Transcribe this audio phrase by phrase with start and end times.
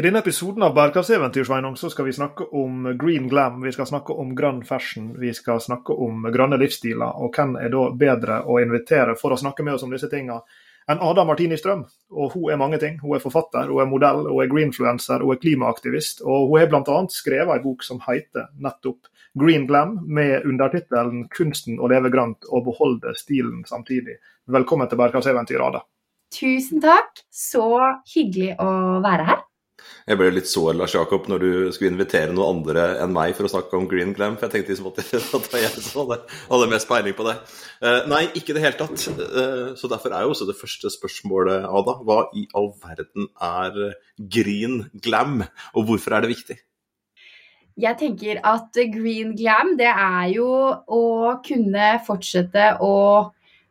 [0.00, 4.14] I denne episoden av Bærekraftseventyr Sveinung, skal vi snakke om green glam, vi skal snakke
[4.16, 7.18] om grønn fashion, vi skal snakke om grønne livsstiler.
[7.20, 10.38] Og hvem er da bedre å invitere for å snakke med oss om disse tingene
[10.88, 11.82] enn Ada Martini Strøm?
[12.16, 12.96] Og hun er mange ting.
[13.02, 16.24] Hun er forfatter, hun er modell, hun er greenfluencer, hun er klimaaktivist.
[16.24, 16.96] Og hun har bl.a.
[17.12, 22.64] skrevet en bok som heter nettopp Green Glam, med undertittelen 'Kunsten å leve grønt og
[22.72, 24.16] beholde stilen samtidig'.
[24.48, 25.84] Velkommen til Bærekraftseventyr, Ada.
[26.32, 27.20] Tusen takk.
[27.28, 27.68] Så
[28.16, 29.46] hyggelig å være her.
[30.08, 33.46] Jeg ble litt sår, Lars Jakob, når du skulle invitere noen andre enn meg for
[33.46, 35.20] å snakke om Green Glam, for jeg tenkte liksom at det
[35.52, 37.36] var jeg som hadde, hadde mest peiling på det.
[37.82, 39.06] Uh, nei, ikke i det hele tatt.
[39.20, 43.94] Uh, så derfor er jo også det første spørsmålet, Ada, hva i all verden er
[44.38, 46.58] Green Glam, og hvorfor er det viktig?
[47.80, 50.48] Jeg tenker at green glam, det er jo
[50.84, 51.04] å
[51.44, 52.96] kunne fortsette å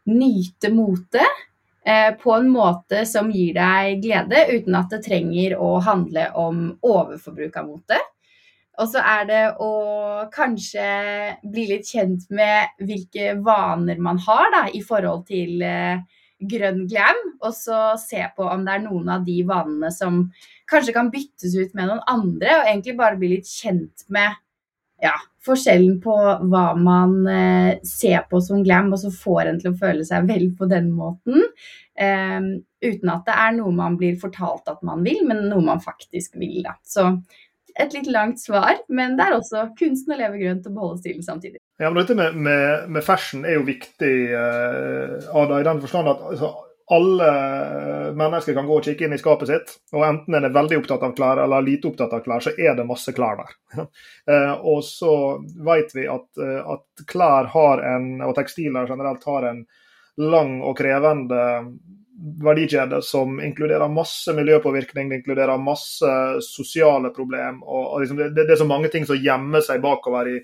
[0.09, 1.43] nyte motet
[2.21, 7.57] på en måte som gir deg glede, uten at det trenger å handle om overforbruk
[7.59, 7.99] av mote.
[8.79, 9.71] Og så er det å
[10.31, 10.85] kanskje
[11.43, 15.99] bli litt kjent med hvilke vaner man har da, i forhold til eh,
[16.39, 20.21] grønn glam, og så se på om det er noen av de vanene som
[20.71, 24.37] kanskje kan byttes ut med noen andre, og egentlig bare bli litt kjent med
[25.03, 26.15] ja, forskjellen på
[26.51, 30.27] hva man eh, ser på som glam, og så får en til å føle seg
[30.29, 31.45] vel på den måten.
[31.99, 32.39] Eh,
[32.85, 36.39] uten at det er noe man blir fortalt at man vil, men noe man faktisk
[36.39, 36.61] vil.
[36.67, 36.75] Da.
[36.83, 37.13] Så
[37.79, 41.25] et litt langt svar, men det er også kunsten å leve grønt og beholde stilen
[41.25, 41.61] samtidig.
[41.79, 46.11] Ja, men Dette med, med, med fashion er jo viktig, eh, Ada, i den forstand
[46.11, 46.51] at altså,
[46.89, 47.29] alle
[48.17, 51.03] mennesker kan gå og kikke inn i skapet sitt, og enten en er veldig opptatt
[51.05, 53.53] av klær eller lite opptatt av klær, så er det masse klær der.
[54.29, 55.11] Eh, og så
[55.65, 59.63] vet vi at, eh, at klær har en, og tekstiler generelt har en
[60.21, 61.39] lang og krevende
[62.43, 66.11] verdikjede som inkluderer masse miljøpåvirkning, det inkluderer masse
[66.45, 67.63] sosiale problem.
[67.63, 70.37] og, liksom det, det, er så mange ting som gjemmer seg bakover i,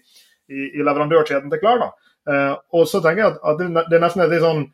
[0.49, 1.83] i, i leverandørkjeden til klær.
[1.83, 1.91] da.
[2.31, 4.65] Eh, og så tenker jeg at, at det, det er nesten litt sånn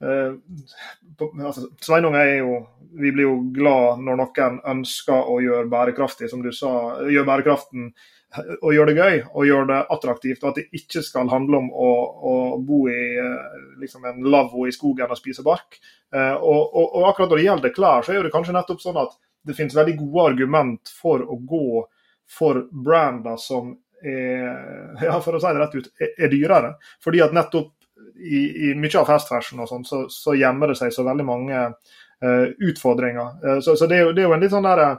[0.00, 2.54] altså, Sveinung er jo
[2.96, 6.72] Vi blir jo glad når noen ønsker å gjøre bærekraftig, som du sa.
[7.06, 7.92] Gjøre bærekraften
[8.38, 10.42] og gjøre det gøy og gjøre det attraktivt.
[10.42, 11.90] Og at det ikke skal handle om å,
[12.30, 12.34] å
[12.66, 15.80] bo i uh, liksom en lavvo i skogen og spise bark.
[16.14, 19.00] Uh, og, og, og, akkurat når det gjelder klær, så er det kanskje nettopp sånn
[19.02, 21.84] at det finnes veldig gode argument for å gå
[22.30, 26.74] for brander som er, ja, for å si det rett ut, er, er dyrere.
[27.04, 27.74] Fordi at nettopp
[28.20, 31.60] i, i mye av fastfashion og sånn, så, så, gjemmer det seg så veldig mange
[31.60, 33.38] uh, utfordringer.
[33.44, 34.90] Uh, så, så det, er jo, det, er jo, en litt sånn derre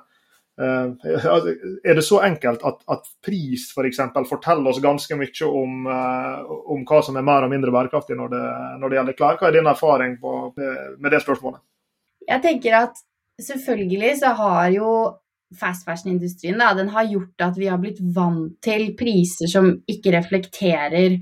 [0.61, 1.11] uh,
[1.85, 4.01] Er det så enkelt at, at pris f.eks.
[4.13, 8.35] For forteller oss ganske mye om, om, hva som er mer og mindre bærekraftig når
[8.35, 8.43] det,
[8.81, 9.39] når det gjelder klær?
[9.39, 11.63] Hva er din erfaring på, med det spørsmålet?
[12.29, 13.01] Jeg tenker at
[13.41, 14.91] selvfølgelig så har jo
[15.59, 21.17] fast fashion-industrien den har gjort at vi har blitt vant til priser som ikke reflekterer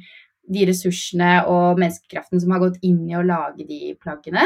[0.49, 4.45] de ressursene og menneskekraften som har gått inn i å lage de plaggene.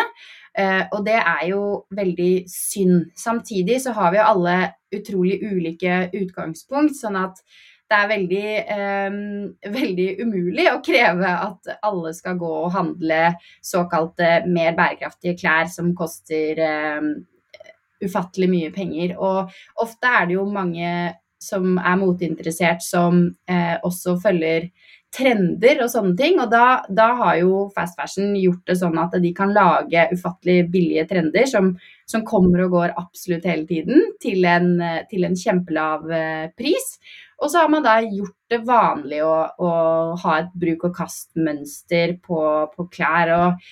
[0.53, 1.61] Uh, og det er jo
[1.95, 3.11] veldig synd.
[3.17, 4.57] Samtidig så har vi jo alle
[4.93, 7.39] utrolig ulike utgangspunkt, sånn at
[7.93, 9.17] det er veldig, eh,
[9.79, 13.21] veldig umulig å kreve at alle skal gå og handle
[13.63, 17.11] såkalte mer bærekraftige klær som koster eh,
[18.03, 19.17] ufattelig mye penger.
[19.19, 19.51] Og
[19.83, 20.89] ofte er det jo mange
[21.43, 24.69] som er moteinteressert, som eh, også følger
[25.13, 26.40] trender og sånne ting.
[26.41, 30.69] Og da, da, har jo fast fashion gjort det sånn at de kan lage ufattelig
[30.74, 31.74] billige trender som,
[32.09, 34.75] som kommer og går absolutt hele tiden, til en,
[35.12, 36.96] til en kjempelav eh, pris.
[37.44, 39.71] Og så har man da gjort det vanlig å, å
[40.24, 42.39] ha et bruk-og-kast-mønster på,
[42.71, 43.33] på, klær.
[43.36, 43.68] Og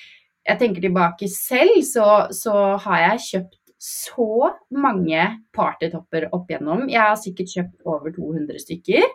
[0.48, 5.24] jeg tenker tilbake selv, så, så har jeg kjøpt så mange
[5.56, 6.86] partytopper opp igjennom.
[6.92, 9.08] Jeg har sikkert kjøpt over 200 stykker.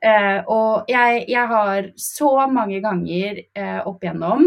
[0.00, 4.46] Uh, og jeg, jeg, har så mange ganger uh, opp igjennom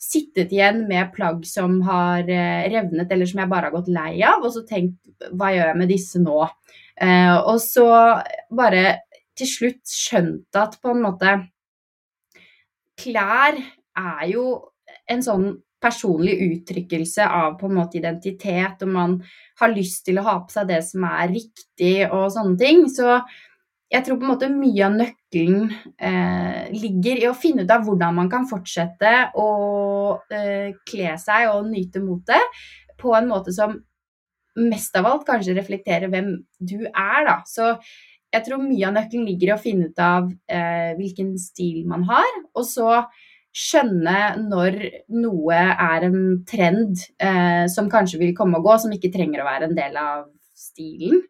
[0.00, 4.16] sittet igjen med plagg som har uh, revnet, eller som jeg bare har gått lei
[4.26, 4.98] av, og så tenkt
[5.36, 6.40] hva gjør jeg med disse nå?
[7.00, 7.84] og så
[8.52, 8.82] bare
[9.36, 11.30] til slutt skjønt at på en måte
[13.00, 14.42] Klær er jo
[15.08, 15.46] en sånn
[15.80, 19.14] personlig uttrykkelse av på en måte identitet, og man
[19.62, 22.84] har lyst til å ha på seg det som er riktig og sånne ting.
[22.92, 23.16] Så
[23.90, 27.82] jeg tror på en måte mye av nøkkelen eh, ligger i å finne ut av
[27.86, 29.48] hvordan man kan fortsette å
[30.30, 32.60] eh, kle seg og nyte motet
[33.00, 33.74] på en måte som
[34.60, 37.40] mest av alt kanskje reflekterer hvem du er, da.
[37.46, 37.72] Så
[38.30, 42.06] jeg tror mye av nøkkelen ligger i å finne ut av eh, hvilken stil man
[42.06, 43.02] har, og så
[43.50, 44.76] skjønne når
[45.18, 49.48] noe er en trend eh, som kanskje vil komme og gå, som ikke trenger å
[49.48, 51.24] være en del av stilen.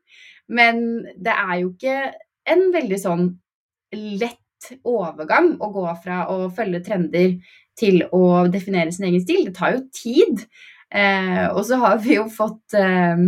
[0.50, 0.82] Men
[1.16, 2.10] det er jo ikke
[2.48, 3.26] en veldig sånn
[4.20, 4.38] lett
[4.86, 7.36] overgang å gå fra å følge trender
[7.80, 9.46] til å definere sin egen stil.
[9.48, 10.44] Det tar jo tid.
[10.90, 13.24] Eh, og så har vi jo fått eh,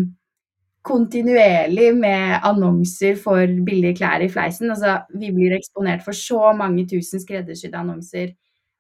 [0.83, 4.73] kontinuerlig med annonser for billige klær i fleisen.
[4.75, 8.33] Altså, vi blir eksponert for så mange tusen skreddersydde annonser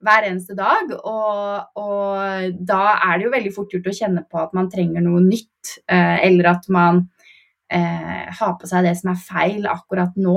[0.02, 0.90] hver eneste dag.
[0.98, 5.04] Og, og, da er det jo veldig fort gjort å kjenne på at man trenger
[5.04, 7.06] noe nytt, eh, eller at man
[7.72, 10.36] eh, ha på seg det som er feil akkurat nå.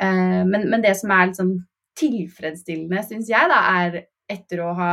[0.00, 1.58] Eh, men, men, det som er litt sånn
[1.98, 4.00] tilfredsstillende, syns jeg, da, er
[4.32, 4.92] etter å ha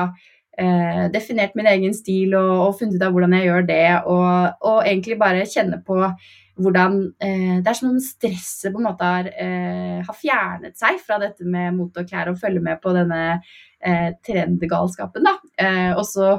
[0.59, 4.61] eh, definert min egen stil og, og, funnet ut av hvordan jeg gjør det, og,
[4.67, 6.03] og egentlig bare kjenne på
[6.59, 10.99] hvordan eh, Det er som om stresset på en måte har, eh, har, fjernet seg
[10.99, 13.21] fra dette med mote og klær og følge med på denne
[13.79, 15.23] eh, trendgalskapen.
[15.23, 15.37] Da.
[15.55, 16.33] Eh, og så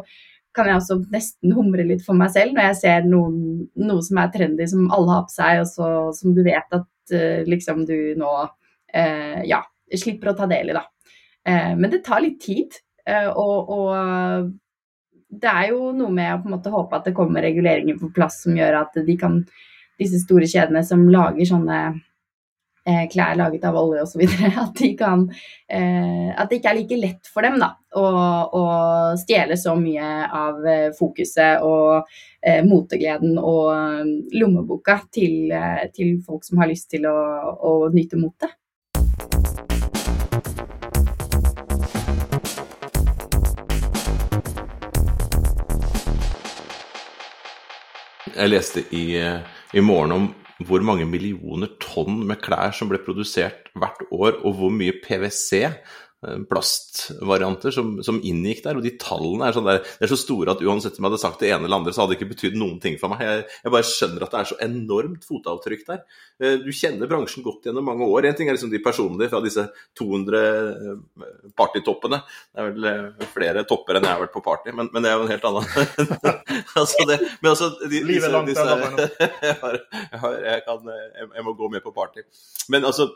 [0.56, 3.35] kan jeg også nesten humre litt for meg selv når jeg ser noen,
[3.79, 7.14] noe som er trendy, som alle har på seg, og så, som du vet at
[7.14, 9.61] uh, liksom du nå uh, ja,
[9.94, 10.85] slipper å ta del i, da.
[11.47, 12.81] Uh, men det tar litt tid,
[13.11, 14.50] og, og,
[15.41, 18.11] det er jo noe med å på en måte håpe at det kommer reguleringer på
[18.14, 19.41] plass som gjør at de kan,
[19.99, 21.79] disse store kjedene som lager sånne
[23.12, 24.23] klær laget av olje osv.
[24.65, 24.91] At, de
[25.69, 28.05] eh, at det ikke er like lett for dem da, å,
[28.56, 28.62] å
[29.21, 32.06] stjele så mye av eh, fokuset og
[32.47, 37.17] eh, motegleden og eh, lommeboka til, eh, til, folk som har lyst til å,
[37.61, 38.56] å nyte motet.
[48.31, 50.29] Jeg leste i, i morgen om
[50.66, 55.64] hvor mange millioner tonn med klær som ble produsert hvert år, og hvor mye PwC
[56.20, 58.76] plastvarianter som, som, inngikk der.
[58.76, 61.40] Og de tallene er, sånn der, er, så store at uansett om jeg hadde sagt
[61.40, 63.22] det ene eller andre, så hadde det ikke betydd noen ting for meg.
[63.25, 66.02] Jeg, jeg, bare skjønner at det er så enormt fotavtrykk der.
[66.40, 68.28] Eh, du kjenner bransjen godt gjennom mange år.
[68.28, 69.64] En ting er liksom de personlige fra disse
[70.00, 71.25] 200 eh,
[71.56, 72.20] partytoppene.
[72.50, 75.17] Det er vel flere topper enn jeg har vært på party, men, men det er
[75.17, 75.69] jo en helt annen
[76.81, 80.93] altså det, Men altså de, Livet er langt disse, jeg, har, jeg, har, jeg, kan,
[80.93, 82.26] jeg, må gå med på party.
[82.72, 83.08] Men altså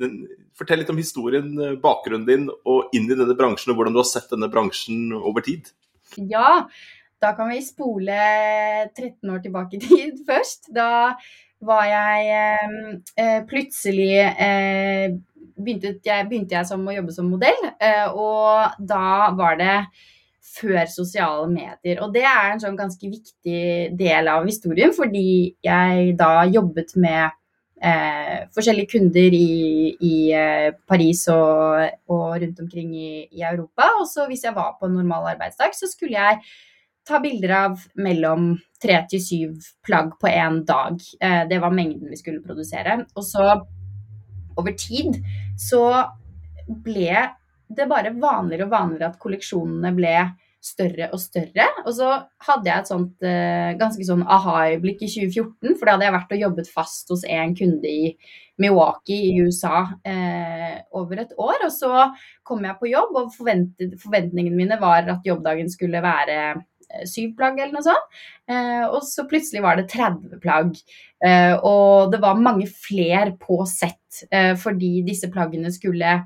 [0.00, 0.22] den,
[0.56, 1.49] Fortell litt om historien Eh,
[1.82, 5.44] bakgrunnen din og inn i denne bransjen, og hvordan du har sett denne bransjen over
[5.46, 5.70] tid?
[6.16, 6.66] Ja,
[7.20, 8.18] da kan vi spole
[8.96, 10.70] 13 år tilbake i tid først.
[10.74, 11.16] Da
[11.60, 12.78] var jeg eh,
[13.20, 15.10] eh plutselig eh,
[15.60, 19.74] begynte, jeg, begynte jeg som å jobbe som modell, eh, og da var det
[20.50, 22.00] før sosiale medier.
[22.00, 27.36] Og det er en sånn ganske viktig del av historien, fordi jeg da jobbet med
[27.82, 33.88] eh, forskjellige kunder i, i eh, Paris og, og, rundt omkring i, i Europa.
[34.00, 36.40] Og så hvis jeg var på en normal arbeidsdag, så skulle jeg
[37.08, 41.00] ta bilder av mellom tre til syv plagg på én dag.
[41.20, 43.00] Eh, det var mengden vi skulle produsere.
[43.16, 43.48] Og så
[44.60, 45.16] over tid
[45.58, 45.84] så
[46.84, 47.26] ble
[47.70, 50.14] det bare vanligere og vanligere at kolleksjonene ble
[50.60, 51.66] større og større.
[51.86, 52.10] Og så
[52.46, 56.34] hadde jeg et sånt uh, ganske sånn aha-øyeblikk i 2014, for da hadde jeg vært
[56.36, 58.14] og jobbet fast hos en kunde i
[58.60, 61.62] Milwaukee i USA eh, over et år.
[61.64, 62.02] Og så
[62.44, 67.56] kom jeg på jobb, og forventningene mine var at jobbdagen skulle være uh, syv plagg
[67.56, 68.20] eller noe sånt.
[68.90, 70.72] og så plutselig var det 30 plagg.
[71.62, 74.24] og det var mange fler på sett
[74.58, 76.16] fordi disse plaggene skulle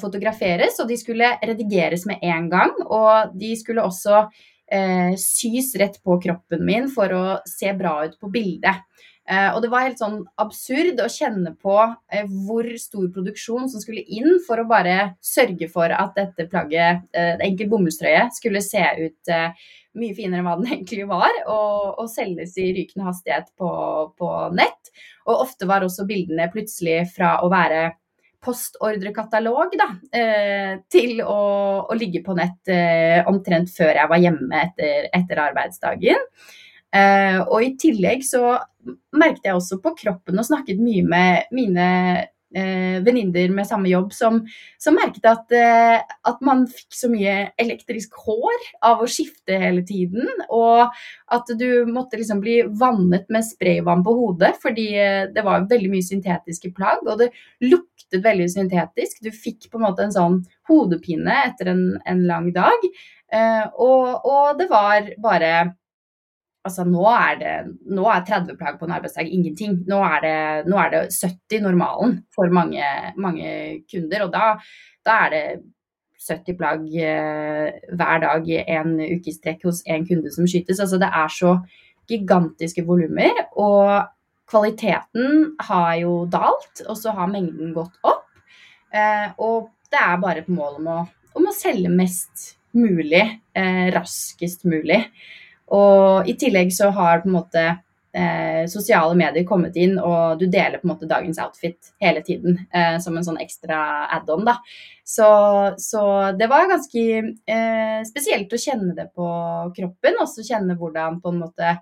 [0.00, 2.74] fotograferes, og de skulle redigeres med en gang.
[2.86, 4.24] Og de skulle også
[4.72, 8.82] eh, sys rett på kroppen min for å se bra ut på bildet.
[9.26, 11.74] Eh, og det var helt sånn absurd å kjenne på
[12.14, 17.02] eh, hvor stor produksjon som skulle inn for å bare sørge for at dette plagget,
[17.10, 19.66] eh, enkelt bomullstrøye, skulle se ut eh,
[19.98, 23.70] mye finere enn hva den egentlig var, og, og selges i rykende hastighet på,
[24.14, 24.94] på nett.
[25.26, 27.88] Og ofte var også bildene plutselig fra å være
[28.44, 31.40] postordrekatalog da, eh, til å,
[31.86, 36.24] å, ligge på nett eh, omtrent før jeg var hjemme etter, etter arbeidsdagen.
[36.96, 38.56] Eh, og i tillegg så
[39.16, 41.88] merket jeg også på kroppen og snakket mye med mine
[42.56, 44.40] eh, venninner med samme jobb som,
[44.80, 49.84] som merket at, eh, at, man fikk så mye elektrisk hår av å skifte hele
[49.86, 50.28] tiden.
[50.48, 50.86] Og
[51.36, 55.92] at du måtte liksom bli vannet med sprayvann på hodet, fordi eh, det var veldig
[55.92, 57.04] mye syntetiske plagg.
[57.06, 57.32] Og det
[57.64, 59.20] luktet veldig syntetisk.
[59.24, 62.86] Du fikk på en måte en sånn hodepine etter en, en lang dag.
[63.32, 65.52] Eh, og, og det var bare
[66.66, 67.54] Altså, nå er, det,
[67.94, 69.78] nå er 30 plagg på en arbeidsdag ingenting.
[69.88, 70.36] Nå er det,
[70.70, 73.48] nå er det 70 normalen for mange, mange
[73.90, 74.26] kunder.
[74.26, 74.50] Og da,
[75.06, 75.44] da, er det
[76.26, 80.82] 70 plagg eh, hver dag en ukestrekk hos én kunde som skytes.
[80.82, 81.54] Altså, det er så
[82.10, 83.46] gigantiske volumer.
[83.54, 84.10] Og
[84.50, 88.26] kvaliteten har jo dalt, og så har mengden gått opp.
[88.94, 91.00] Eh, og det er bare et mål om å,
[91.38, 93.24] om å selge mest mulig,
[93.56, 95.04] eh, raskest mulig.
[95.74, 97.64] Og i tillegg så har på en måte
[98.16, 102.60] eh, sosiale medier kommet inn, og du deler på en måte dagens outfit hele tiden
[102.70, 103.78] eh, som en sånn ekstra
[104.16, 104.56] add-on, da.
[105.06, 105.28] Så,
[105.82, 106.02] så,
[106.38, 107.04] det var ganske
[107.46, 109.28] eh, spesielt å kjenne det på
[109.76, 111.76] kroppen, og så kjenne hvordan på en måte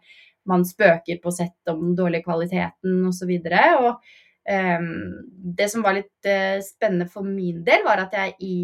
[0.48, 3.30] man spøker på sett om den dårlige kvaliteten osv.
[3.30, 4.90] Og, og eh,
[5.60, 8.58] det som var litt eh, spennende for min del, var at jeg i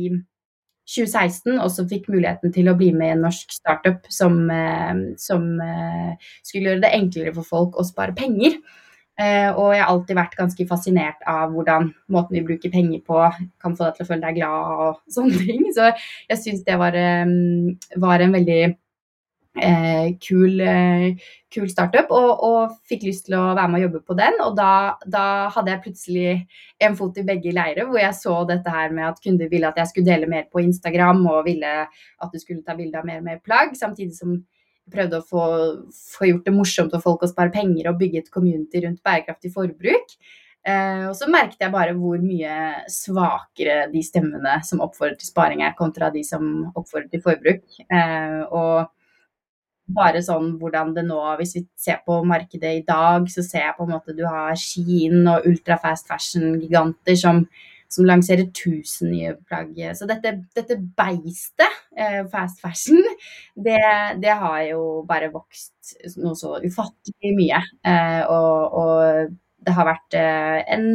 [0.90, 5.46] 2016 også fikk muligheten til å bli med i en norsk startup som, eh, som
[5.62, 8.58] eh, skulle gjøre det enklere for folk å spare penger.
[9.20, 13.20] Eh, og jeg har alltid vært ganske fascinert av hvordan måten vi bruker penger på
[13.60, 15.66] kan få deg til å føle deg glad og sånne ting.
[15.76, 16.96] Så jeg syns det var,
[18.00, 18.62] var en veldig
[19.62, 24.02] eh, kul, eh, kul, startup, og, og, fikk lyst til å være med og jobbe
[24.08, 24.38] på den.
[24.44, 24.72] Og da,
[25.06, 25.24] da,
[25.54, 26.32] hadde jeg plutselig
[26.86, 29.80] en fot i begge leirer, hvor jeg så dette her med at kunder ville at
[29.82, 33.22] jeg skulle dele mer på Instagram, og ville at du skulle ta bilde av mer
[33.22, 35.46] og mer plagg, samtidig som jeg prøvde å få,
[36.16, 39.52] få gjort det morsomt for folk å spare penger og bygge et community rundt bærekraftig
[39.54, 40.16] forbruk.
[40.68, 42.54] Eh, og så merket jeg bare hvor mye
[42.92, 47.62] svakere de stemmene som oppfordrer til sparing er, kontra de som oppfordrer til forbruk.
[47.88, 48.90] Eh, og
[49.94, 53.76] bare sånn hvordan det nå Hvis vi ser på markedet i dag, så ser jeg
[53.78, 57.42] på en måte du har Shein og ultrafast fashion-giganter som,
[57.90, 59.74] som, lanserer 1000 nye plagg.
[59.96, 63.00] Så dette, dette beistet, eh, fast fashion,
[63.54, 63.80] det,
[64.22, 67.62] det, har jo bare vokst noe så ufattelig mye.
[67.86, 70.86] Eh, og, og, det har vært eh, en,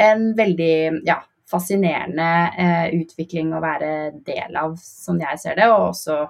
[0.00, 1.18] en, veldig ja,
[1.52, 3.90] fascinerende eh, utvikling å være
[4.24, 5.66] del av, som jeg ser det.
[5.68, 6.22] og også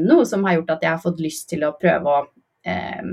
[0.00, 2.20] noe som har gjort at jeg har fått lyst til å prøve å
[2.64, 3.10] eh,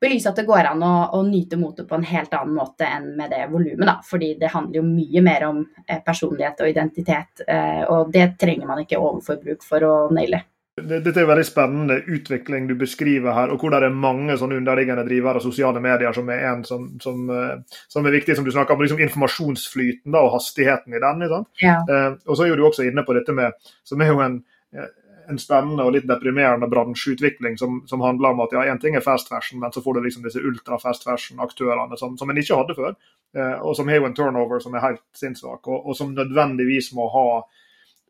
[0.00, 3.12] belyse at det går an å, å, nyte motet på en helt annen måte enn
[3.18, 3.96] med det volumet, da.
[4.04, 8.68] Fordi det handler jo mye mer om eh, personlighet og identitet, eh, og det trenger
[8.68, 10.44] man ikke overforbruk for å naile.
[10.76, 15.06] Dette er veldig spennende utvikling du beskriver her, og hvor det er mange sånne underliggende
[15.06, 18.52] drivere av sosiale medier som er en som, som, eh, som, er viktig, som du
[18.52, 21.48] snakker om, liksom informasjonsflyten da, og hastigheten i den.
[21.64, 21.80] Ja.
[21.80, 23.56] Eh, og så er du også inne på dette med,
[23.88, 24.42] som er jo en
[25.28, 29.04] en spennende og litt deprimerende bransjeutvikling som, som, handler om at ja, én ting er
[29.04, 32.58] fast fashion, men så får du liksom disse ultra fast fashion-aktørene som, som en ikke
[32.60, 32.94] hadde før.
[33.36, 36.92] Eh, og som har jo en turnover som er helt sinnssvak, og, og, som nødvendigvis
[36.96, 37.26] må ha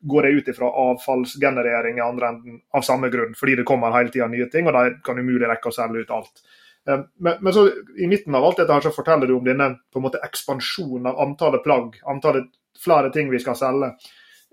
[0.06, 4.12] går jeg ut ifra avfallsgenerering i andre enden av samme grunn, fordi det kommer hele
[4.12, 6.44] tida nye ting, og de kan umulig rekke å selge ut alt.
[6.88, 9.72] Eh, men, men, så i midten av alt dette her så forteller du om denne
[9.90, 13.94] på en måte ekspansjonen av antallet plagg, antallet flere ting vi skal selge.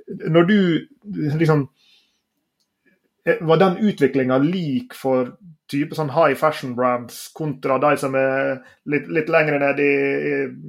[0.07, 0.57] Når du
[1.37, 1.67] liksom
[3.23, 5.35] var den utviklinga lik for
[5.71, 8.57] type sånn high fashion brands kontra de som er
[8.89, 9.93] litt, litt lenger ned i,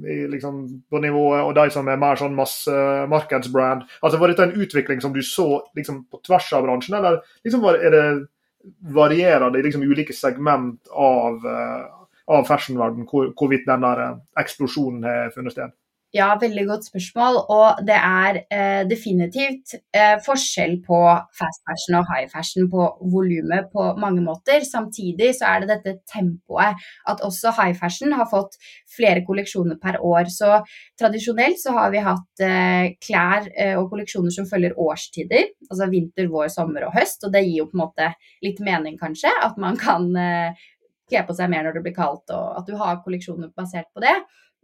[0.07, 3.83] i, liksom på nivået, og de som er mer sånn massemarkedsbrand?
[4.01, 7.65] Altså, var dette en utvikling som du så liksom, på tvers av bransjen, eller liksom,
[7.65, 8.05] var, er det
[8.95, 15.03] varierende i liksom, ulike segment av, uh, av fashionverden hvor, hvorvidt den der eh, eksplosjonen
[15.05, 15.75] har funnet sted?
[16.15, 17.37] Ja, veldig godt spørsmål.
[17.51, 20.99] Og det er eh, definitivt eh, forskjell på
[21.35, 24.63] fast fashion og high fashion på volumet på mange måter.
[24.63, 26.79] Samtidig så er det dette tempoet
[27.11, 28.55] at også high fashion har fått
[28.95, 30.31] flere kolleksjoner per år.
[30.31, 30.61] Så
[31.01, 35.51] tradisjonelt så har vi hatt eh, klær eh, og kolleksjoner som følger årstider.
[35.67, 37.27] Altså vinter, vår, sommer og høst.
[37.27, 38.13] Og det gir jo på en måte
[38.45, 40.65] litt mening, kanskje, at man kan eh,
[41.11, 44.07] kle på seg mer når det blir kaldt, og at du har kolleksjoner basert på
[44.07, 44.15] det.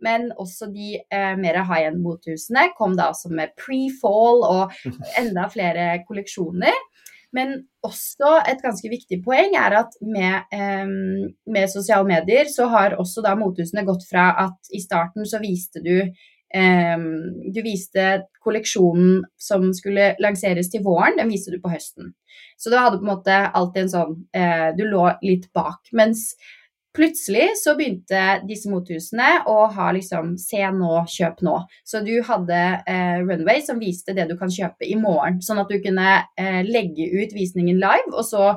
[0.01, 4.75] Men også de eh, mer high end mothusene kom da også med pre-fall og
[5.21, 6.77] enda flere kolleksjoner.
[7.35, 7.53] Men
[7.85, 10.89] også et ganske viktig poeng er at med, eh,
[11.55, 15.83] med sosiale medier så har også da mothusene gått fra at i starten så viste
[15.85, 17.05] du eh,
[17.55, 18.07] Du viste
[18.43, 22.11] kolleksjonen som skulle lanseres til våren, den viste du på høsten.
[22.59, 25.87] Så da hadde på en måte alltid en sånn eh, Du lå litt bak.
[25.95, 26.33] Mens
[26.95, 31.55] plutselig så begynte disse mothusene å ha liksom se nå, kjøp nå.
[31.87, 35.39] Så du hadde eh, Runway som viste det du kan kjøpe i morgen.
[35.43, 38.49] Sånn at du kunne eh, legge ut visningen live, og så,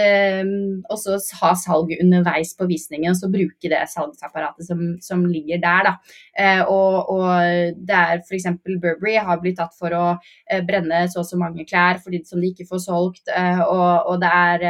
[0.00, 0.40] eh,
[0.88, 3.12] og så ha salg underveis på visningen.
[3.12, 6.14] Og så bruke det salgsapparatet som, som ligger der, da.
[6.40, 8.48] Eh, og, og det er f.eks.
[8.64, 12.40] Burberry har blitt tatt for å eh, brenne så og så mange klær fordi som
[12.40, 14.66] de ikke får solgt, eh, og, og det er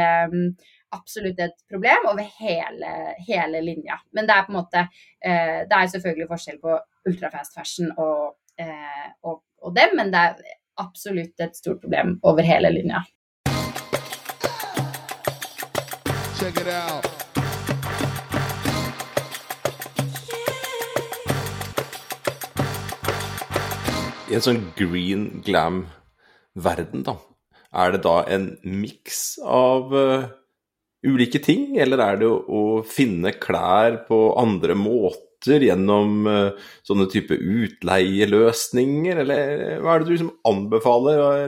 [0.95, 2.91] absolutt et problem over hele,
[3.27, 3.99] hele, linja.
[4.11, 4.85] Men det er på en måte
[5.25, 6.79] eh, Det er selvfølgelig forskjell på
[7.09, 12.45] ultrafast fashion og, eh, og, og, dem, men det er absolutt et stort problem over
[12.45, 13.03] hele linja.
[16.39, 17.05] Check it out.
[24.29, 27.15] I en sånn green glam-verden, da,
[27.73, 30.29] er det da en miks av uh
[31.05, 37.35] ulike ting, eller er det å, finne klær på andre måter gjennom uh, sånne type
[37.35, 41.45] utleieløsninger, eller hva er det du liksom anbefaler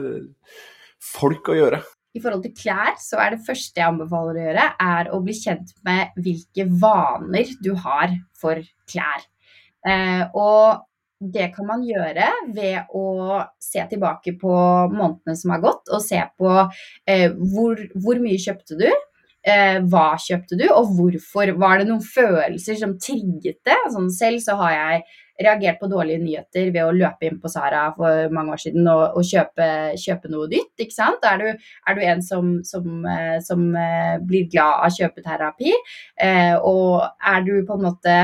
[1.12, 1.82] folk å gjøre?
[2.12, 5.36] I forhold til klær, så er det første jeg anbefaler å gjøre, er å bli
[5.36, 9.24] kjent med hvilke vaner du har for klær.
[9.88, 10.82] Eh, og
[11.22, 14.52] det kan man gjøre ved å se tilbake på
[14.92, 16.52] månedene som har gått, og se på
[17.08, 18.88] eh, hvor, hvor, mye kjøpte du,
[19.42, 21.50] Eh, hva kjøpte du, og hvorfor?
[21.58, 23.78] Var det noen følelser som trigget det?
[23.90, 25.02] Sånn, selv så har jeg
[25.42, 29.16] reagert på dårlige nyheter ved å løpe inn på Sara for mange år siden og,
[29.18, 29.66] og kjøpe,
[29.98, 30.70] kjøpe, noe nytt.
[30.84, 31.24] ikke sant?
[31.26, 35.72] Er du, er du en som, som, eh, som, eh, blir glad av kjøpeterapi,
[36.28, 38.18] eh, og er du på en måte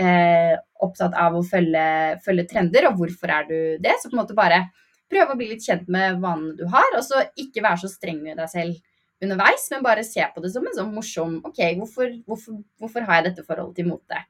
[0.00, 0.54] eh,
[0.84, 1.84] opptatt av å følge,
[2.24, 3.94] følge, trender, og hvorfor er du det?
[4.00, 4.64] Så på en måte bare
[5.10, 8.18] prøve å bli litt kjent med vanene du har, og så ikke være så streng
[8.24, 8.82] med deg selv
[9.22, 13.20] underveis, men bare se på det som en sånn morsom OK, hvorfor, hvorfor, hvorfor har
[13.20, 14.20] jeg dette forholdet til mote?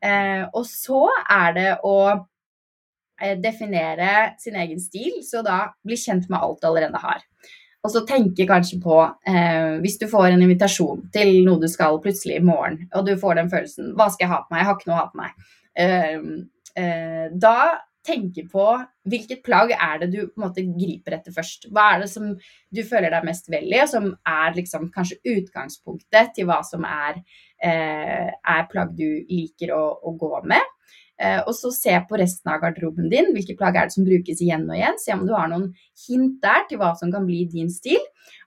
[0.00, 6.30] Eh, og så er det å eh, definere sin egen stil, så da bli kjent
[6.30, 7.26] med alt du allerede har.
[7.80, 8.96] Og så tenke kanskje på,
[9.28, 13.14] eh, hvis du får en invitasjon til noe du skal plutselig i morgen, og du
[13.20, 14.60] får den følelsen Hva skal jeg ha på meg?
[14.60, 15.46] Jeg har ikke noe å ha på meg.
[15.80, 16.18] Eh,
[16.82, 17.56] eh, da
[18.06, 18.64] tenke på
[19.10, 21.68] hvilket plagg er det du på en måte griper etter først.
[21.72, 25.20] Hva er det som du føler deg mest vel i, og som er liksom kanskje
[25.36, 27.22] utgangspunktet til hva som er,
[27.62, 30.76] eh, er plagg du liker å, å gå med.
[31.20, 33.28] Eh, og så se på resten av garderoben din.
[33.34, 34.96] Hvilke plagg er det som brukes igjen og igjen?
[35.02, 35.66] Se om du har noen
[36.06, 38.00] hint der til hva som kan bli din stil.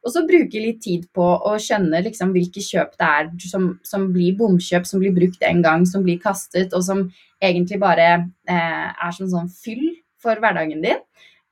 [0.03, 4.07] Og så bruke litt tid på å skjønne liksom hvilke kjøp det er som, som
[4.15, 7.05] blir bomkjøp, som blir brukt en gang, som blir kastet, og som
[7.43, 8.07] egentlig bare
[8.49, 9.85] eh, er som sånn fyll
[10.23, 10.99] for hverdagen din.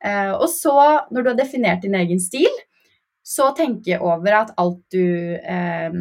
[0.02, 0.74] Eh, og så,
[1.14, 2.50] når du har definert din egen stil,
[3.22, 5.94] så tenke over at alt du, eh,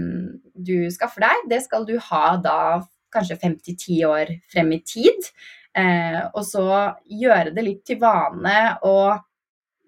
[0.57, 2.61] du skaffer deg, det skal du ha da
[3.13, 5.29] kanskje fem til ti år frem i tid.
[5.77, 6.67] Eh, og så
[7.07, 8.97] gjøre det litt til vane å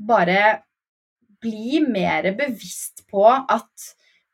[0.02, 0.62] bare
[1.42, 3.88] bli mer bevisst på at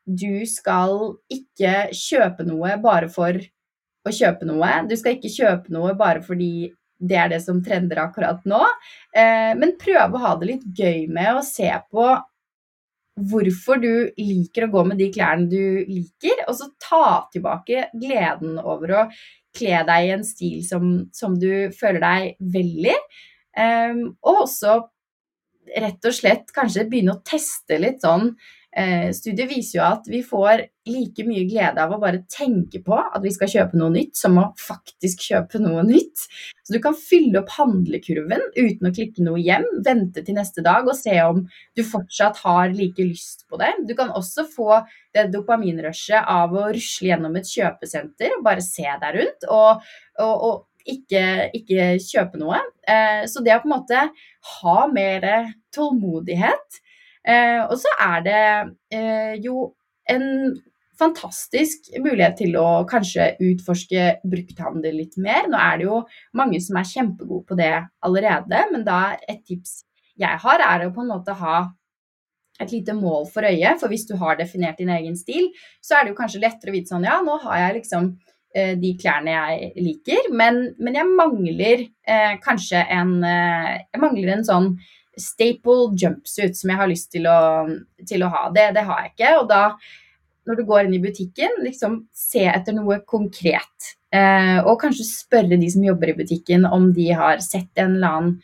[0.09, 3.37] du skal ikke kjøpe noe bare for
[4.05, 4.69] å kjøpe noe.
[4.89, 8.59] Du skal ikke kjøpe noe bare fordi det er det som trender akkurat nå.
[9.15, 12.07] Eh, men prøve å ha det litt gøy med å se på
[13.31, 18.59] hvorfor du liker å gå med de klærne du liker, og så ta tilbake gleden
[18.61, 19.03] over å
[19.55, 22.95] kle deg i en stil som, som du føler deg vel i.
[23.59, 24.77] Um, og også
[25.79, 28.31] rett og slett kanskje begynne å teste litt sånn
[29.15, 33.21] studiet viser jo at vi får like mye glede av å bare tenke på at
[33.23, 36.25] vi skal kjøpe noe nytt, som å faktisk kjøpe noe nytt.
[36.63, 40.87] Så du kan fylle opp handlekurven uten å klikke noe hjem, vente til neste dag
[40.87, 41.43] og se om
[41.77, 43.71] du fortsatt har like lyst på det.
[43.89, 44.81] Du kan også få
[45.17, 49.47] det dopaminrushet av å rusle gjennom et kjøpesenter og bare se deg rundt.
[49.49, 49.87] og,
[50.21, 52.61] og, og ikke, ikke, kjøpe noe.
[52.87, 54.05] Eh, så det å på en måte
[54.55, 55.25] ha mer
[55.75, 56.88] tålmodighet Eh,
[57.27, 58.43] og så er det
[58.95, 59.67] eh, jo
[60.09, 60.25] en
[60.99, 65.47] fantastisk mulighet til å kanskje utforske brukthandel litt mer.
[65.47, 65.99] Nå er det jo
[66.37, 67.73] mange som er kjempegode på det
[68.05, 69.83] allerede, men da et tips
[70.19, 71.61] jeg har, er å på en måte ha
[72.59, 73.79] et lite mål for øyet.
[73.79, 75.47] For hvis du har definert din egen stil,
[75.79, 78.09] så er det jo kanskje lettere å vite sånn ja, nå har jeg liksom
[78.55, 84.35] eh, de klærne jeg liker, men, men jeg mangler eh, kanskje en eh, Jeg mangler
[84.35, 84.73] en sånn
[85.21, 87.39] staple jumpsuit som jeg har lyst til å,
[88.07, 88.45] til å ha.
[88.55, 89.33] Det, det, har jeg ikke.
[89.41, 89.63] Og da,
[90.49, 93.91] når du går inn i butikken, liksom se etter noe konkret.
[94.15, 98.15] Eh, og kanskje spørre de som jobber i butikken om de har sett en eller
[98.19, 98.39] annen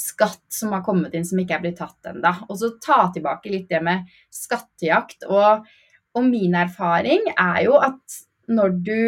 [0.00, 2.32] skatt som har kommet inn som ikke er blitt tatt ennå.
[2.48, 5.26] Og så ta tilbake litt det med skattejakt.
[5.28, 5.66] Og,
[6.16, 9.02] og min erfaring er jo at når du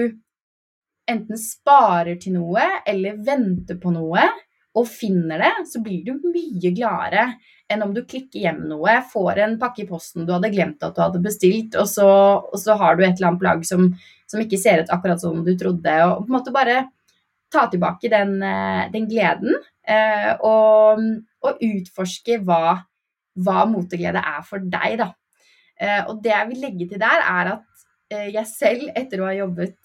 [1.10, 4.26] enten sparer til noe eller venter på noe
[4.72, 7.26] og finner det, så blir du mye gladere
[7.72, 10.96] enn om du klikker hjem noe, får en pakke i posten du hadde glemt at
[10.96, 12.08] du hadde bestilt, og så,
[12.40, 13.86] og så har du et eller annet plagg som,
[14.28, 15.96] som, ikke ser ut akkurat som du trodde.
[16.08, 16.78] Og på en måte bare
[17.52, 21.04] ta tilbake den, eh, den gleden, eh, og,
[21.44, 22.78] og, utforske hva,
[23.44, 25.10] hva moteglede er for deg, da.
[25.76, 27.68] Eh, og det jeg vil legge til der, er at
[28.12, 29.78] jeg selv, etter å ha jobbet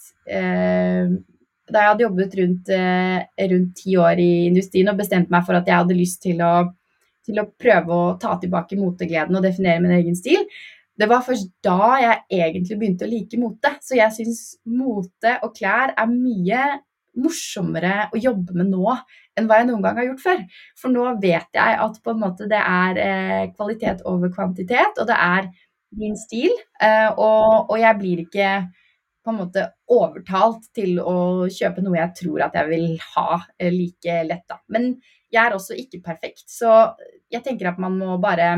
[1.68, 2.72] da jeg hadde jobbet rundt,
[3.52, 6.54] rundt ti år i industrien og bestemte meg for at jeg hadde lyst til å,
[7.28, 10.46] til å prøve å ta tilbake motegleden og definere min egen stil,
[10.98, 13.74] det var først da jeg egentlig begynte å like mote.
[13.86, 16.64] Så jeg syns mote og klær er mye
[17.18, 18.96] morsommere å jobbe med nå
[19.38, 20.42] enn hva jeg noen gang har gjort før.
[20.80, 25.10] For nå vet jeg at på en måte det er eh, kvalitet over kvantitet, og
[25.10, 25.50] det er
[25.98, 26.54] min stil.
[26.82, 28.52] Eh, og, og, jeg blir ikke
[29.28, 33.74] på en måte overtalt til å kjøpe noe jeg tror at jeg vil ha eh,
[33.74, 34.62] like lett, da.
[34.72, 34.94] Men
[35.28, 36.94] jeg er også ikke perfekt, så
[37.34, 38.54] jeg tenker at man må bare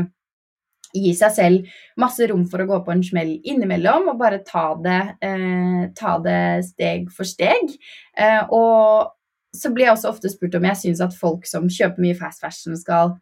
[0.94, 4.68] gi seg selv masse rom for å gå på en smell innimellom, og bare ta
[4.82, 7.74] det, eh, ta det steg for steg.
[8.18, 9.10] Eh, og
[9.54, 12.42] så blir jeg også ofte spurt om jeg syns at folk som kjøper mye fast
[12.42, 13.16] fashion, skal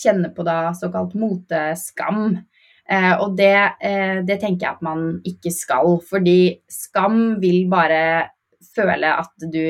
[0.00, 2.40] kjenne på da såkalt moteskam.
[2.88, 8.30] Eh, og det, eh, det, tenker jeg at man ikke skal, fordi skam vil bare
[8.74, 9.64] føle at du,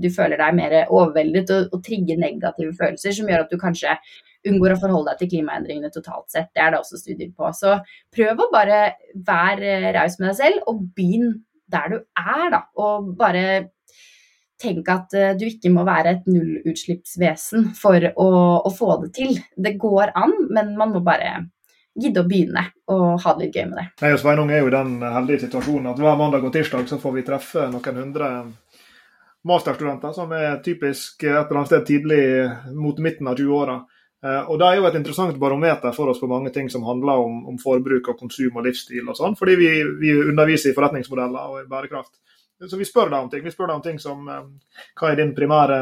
[0.00, 3.96] du føler deg mer overveldet og, og trigge negative følelser, som gjør at du kanskje
[4.46, 6.52] unngår å forholde deg til klimaendringene totalt sett.
[6.54, 7.50] Det er det også studier på.
[7.56, 7.78] Så
[8.14, 8.82] prøv å bare
[9.26, 11.32] være raus med deg selv, og begynn
[11.72, 12.62] der du er, da.
[12.78, 13.46] Og bare
[14.62, 18.28] tenk at eh, du ikke må være et nullutslippsvesen for å,
[18.62, 19.36] å, få det til.
[19.56, 21.34] Det går an, men man må bare
[21.96, 23.86] gidde å begynne og ha det litt gøy med det.
[24.04, 27.00] Jeg og Sveinung er jo i den heldige situasjonen at hver mandag og tirsdag så
[27.02, 28.30] får vi treffe noen hundre
[29.46, 32.22] masterstudenter som er typisk et eller annet sted tidlig
[32.74, 33.76] mot midten av 20-åra.
[34.24, 37.22] Eh, og Det er jo et interessant barometer for oss på mange ting som handler
[37.22, 39.04] om, om forbruk og konsum og livsstil.
[39.08, 42.14] og sånn, Fordi vi, vi, underviser i forretningsmodeller og i bærekraft.
[42.66, 43.44] Så vi spør deg om ting.
[43.44, 44.42] Vi spør deg om ting som eh,
[44.98, 45.80] hva er din primære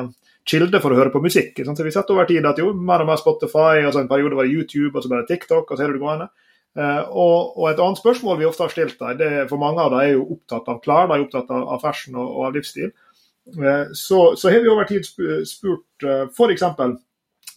[0.48, 1.60] kilde for å høre på musikk.
[1.64, 4.36] Så vi sett over tid at jo, mer og mer Spotify, og så en periode
[4.36, 6.28] var det YouTube, og så ble det TikTok, og så er det gående.
[6.74, 9.92] Uh, og, og, et annet spørsmål vi ofte har stilt deg, det for mange av
[9.92, 12.56] dem er jo opptatt av klær, de er opptatt av, av fashion og, og av
[12.56, 12.90] livsstil.
[13.54, 16.64] Uh, så, så, har vi over tid spurt uh, f.eks.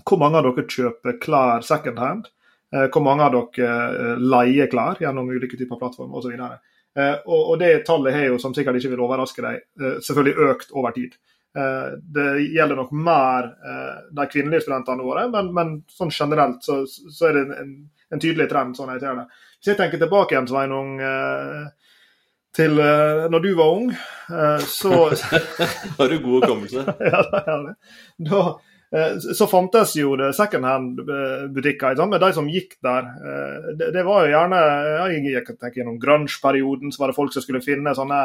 [0.06, 2.30] hvor mange av dere kjøper klær second hand?
[2.76, 6.38] Uh, hvor mange av dere leier klær gjennom ulike typer plattformer osv.
[6.38, 9.66] Uh, og, og det tallet har jo, som sikkert ikke vil overraske deg,
[10.06, 11.18] selvfølgelig økt over tid.
[11.58, 16.84] Eh, det gjelder nok mer eh, de kvinnelige studentene våre, men, men sånn generelt så,
[16.86, 17.72] så, er det en,
[18.14, 18.78] en, tydelig trend.
[18.78, 19.26] sånn jeg ser det.
[19.58, 21.94] Hvis jeg tenker tilbake igjen, Sveinung, eh,
[22.58, 23.90] til når du var ung,
[24.66, 24.92] så
[26.00, 26.86] Har du god hukommelse?
[27.12, 27.20] ja,
[27.68, 27.74] det.
[28.32, 28.40] Da,
[29.38, 32.02] så fantes jo det secondhand-butikker.
[32.10, 33.12] med De som gikk der,
[33.78, 34.62] det, det var jo gjerne
[35.28, 38.24] Jeg tenker Gjennom grunge-perioden så var det folk som skulle finne sånne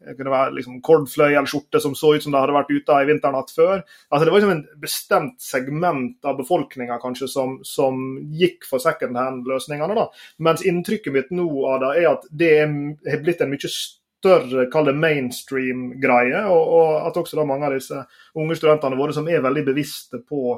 [0.00, 3.52] det kunne være liksom kordfløyelskjorte som så ut som det hadde vært ute i vinternatt
[3.52, 3.82] før.
[4.08, 6.96] Altså Det var liksom en bestemt segment av befolkninga
[7.28, 8.00] som, som,
[8.32, 9.98] gikk for second hand-løsningene.
[9.98, 10.08] da.
[10.38, 14.88] Mens inntrykket mitt nå av det er at det har blitt en mye større kall
[14.88, 16.46] det mainstream-greie.
[16.48, 18.00] Og, og, at også da mange av disse
[18.40, 20.56] unge studentene våre som er veldig bevisste på,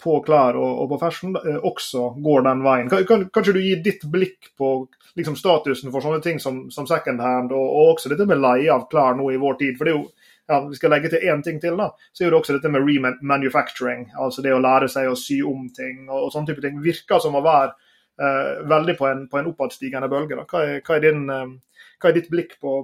[0.00, 2.88] på klær og, og, på fashion, eh, også går den veien.
[2.92, 4.70] Kan, kan, kanskje du gi ditt blikk på
[5.18, 8.70] liksom statusen for sånne ting som, som second hand, og, og, også dette med leie
[8.72, 9.78] av klær nå i vår tid.
[9.78, 10.06] For det er jo,
[10.50, 12.86] ja, vi skal legge til én ting til, da, så er det også dette med
[12.86, 14.08] remanufacturing.
[14.18, 16.80] Altså det å lære seg å sy om ting og, og sånne type ting.
[16.84, 17.74] Virker som å være
[18.20, 20.40] eh, veldig på en, på en oppadstigende bølge.
[20.50, 22.80] Hva er, hva, er din, eh, hva er, ditt blikk på,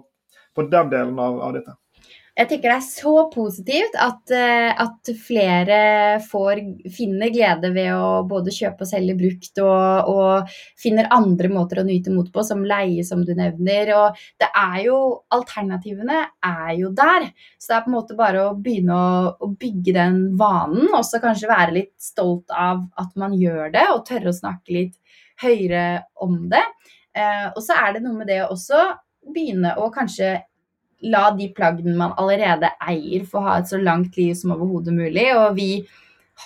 [0.55, 1.79] på den delen av, av dette?
[2.37, 5.77] Jeg tenker det er så positivt at, eh, at, flere
[6.21, 6.59] får
[6.93, 11.87] finne glede ved å både kjøpe og selge brukt, og, og, finner andre måter å
[11.87, 13.93] nyte mot på, som leie, som du nevner.
[13.97, 14.99] Og det er jo
[15.33, 17.31] Alternativene er jo der.
[17.57, 21.07] Så det er på en måte bare å begynne å, å bygge den vanen, og
[21.09, 25.25] så kanskje være litt stolt av at man gjør det, og tørre å snakke litt
[25.41, 26.65] høyere om det.
[27.17, 28.85] Eh, og så er det noe med det også
[29.33, 30.35] begynne å kanskje
[31.05, 35.27] la de plaggene man allerede eier, få ha et så langt liv som overhodet mulig.
[35.37, 35.71] Og vi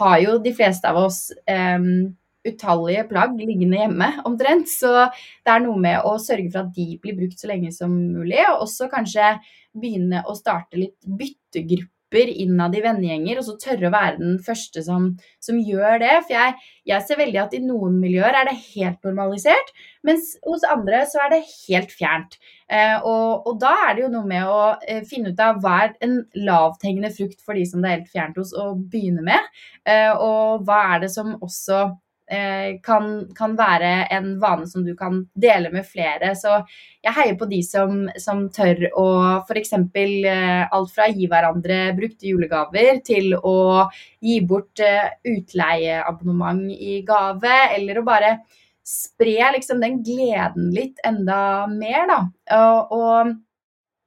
[0.00, 2.10] har jo, de fleste av oss, um,
[2.46, 4.70] utallige plagg liggende hjemme, omtrent.
[4.72, 7.92] Så det er noe med å sørge for at de blir brukt så lenge som
[7.92, 9.34] mulig, og også kanskje
[9.76, 14.38] begynne å starte litt byttegrupper grupper innad i vennegjenger, og så tørre å være den
[14.42, 16.22] første som, som gjør det.
[16.26, 20.64] For jeg, jeg, ser veldig at i noen miljøer er det helt normalisert, mens hos
[20.64, 22.38] andre så er det helt fjernt.
[22.70, 25.76] Eh, og, og, da er det jo noe med å eh, finne ut av hva
[25.86, 29.50] er en lavthengende frukt for de som det er helt fjernt hos, å begynne med.
[29.86, 31.90] Eh, og hva er det som også
[32.86, 36.32] kan, kan, være en vane som du kan dele med flere.
[36.38, 36.60] Så
[37.02, 39.08] jeg heier på de som, som tør å
[39.42, 39.74] f.eks.
[39.74, 43.88] Eh, alt fra gi hverandre brukte julegaver til å
[44.22, 48.32] gi bort eh, utleieabonnement i gave, eller å bare
[48.86, 52.20] spre liksom den gleden litt enda mer, da.
[52.60, 53.34] Og, og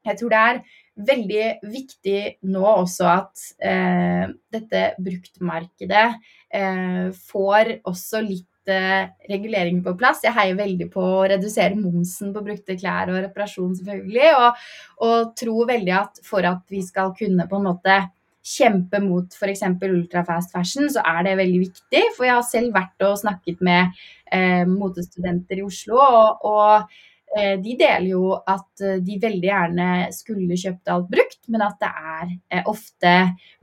[0.04, 2.20] jeg tror det er veldig viktig
[2.54, 6.18] nå også at eh, dette bruktmarkedet eh,
[6.54, 10.24] får også litt eh, regulering på plass.
[10.26, 14.28] Jeg heier veldig på å redusere momsen på brukte klær og reparasjon, selvfølgelig.
[14.40, 14.66] Og,
[15.08, 18.02] og tror veldig at for at vi skal kunne på en måte
[18.44, 19.64] kjempe mot f.eks.
[19.88, 22.04] ultrafast fashion, så er det veldig viktig.
[22.18, 24.04] For jeg har selv vært og snakket med
[24.36, 26.94] eh, motestudenter i Oslo, og, og
[27.34, 31.80] Eh, de deler jo at eh, de veldig gjerne skulle kjøpt alt brukt, men at
[31.82, 33.14] det er eh, ofte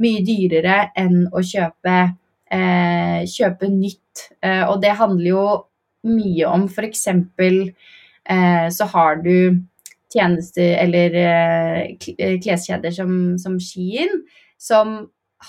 [0.03, 1.96] mye dyrere enn å kjøpe,
[2.51, 4.23] kjøpe nytt.
[4.43, 5.43] Og det handler jo
[6.11, 7.05] mye om f.eks.
[8.75, 9.61] så har du
[10.11, 11.15] tjenester eller
[12.43, 14.23] kleskjeder som, som Skien,
[14.59, 14.97] som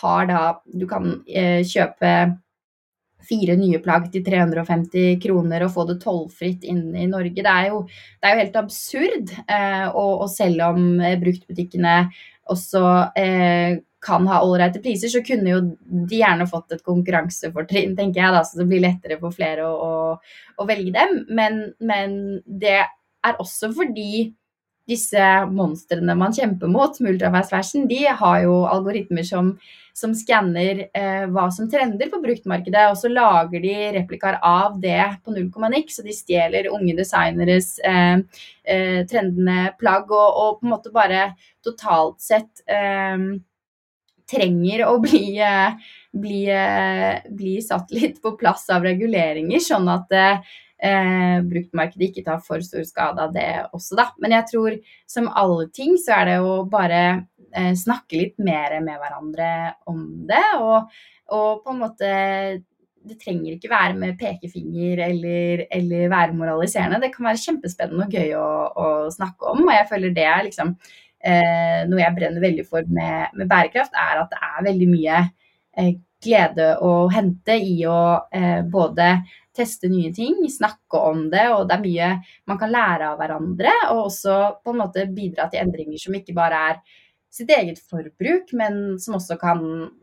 [0.02, 2.14] har da Du kan kjøpe
[3.28, 7.38] fire nye plagg til 350 kroner og få det tollfritt inn i Norge.
[7.38, 7.84] Det er jo,
[8.20, 9.34] det er jo helt absurd.
[9.46, 11.96] Eh, og, og, selv om eh, bruktbutikkene
[12.52, 12.84] også
[13.20, 15.62] eh, kan ha ålreite priser, så kunne jo
[16.10, 19.74] de gjerne fått et konkurransefortrinn, tenker jeg, da, så det blir lettere for flere å,
[19.78, 21.20] å, å velge dem.
[21.30, 24.32] Men, men, det er også fordi
[24.90, 29.54] disse monstrene man kjemper mot, ultrafast de har jo algoritmer som
[29.94, 35.00] som skanner eh, hva som trender på bruktmarkedet, og så lager de replikaer av det
[35.24, 36.00] på null komma niks.
[36.00, 38.24] Så de stjeler unge designeres eh,
[38.64, 41.32] eh, trendende plagg, og, og, på en måte bare
[41.66, 43.18] totalt sett eh,
[44.32, 50.12] trenger å bli, eh, bli, eh, bli, satt litt på plass av reguleringer, sånn at
[50.82, 54.10] eh, bruktmarkedet ikke tar for stor skade av det også, da.
[54.24, 57.04] Men jeg tror som alle ting så er det å bare
[57.54, 59.52] eh, snakke litt mer med hverandre
[59.92, 60.44] om det.
[60.60, 60.92] Og,
[61.32, 62.12] og, på en måte
[63.02, 67.00] Det trenger ikke være med pekefinger eller, eller være moraliserende.
[67.02, 70.44] Det kan være kjempespennende og gøy å, å snakke om, og jeg føler det er
[70.46, 70.76] liksom
[71.24, 75.20] eh, noe jeg brenner veldig for med, med, bærekraft, er at det er veldig mye
[75.78, 78.02] eh, glede å hente i å
[78.34, 79.14] eh, både
[79.56, 82.10] teste nye ting, snakke om det, og det er mye
[82.48, 83.74] man kan lære av hverandre.
[83.92, 86.82] Og også på en måte bidra til endringer som ikke bare er
[87.32, 89.62] sitt eget forbruk, men som også kan,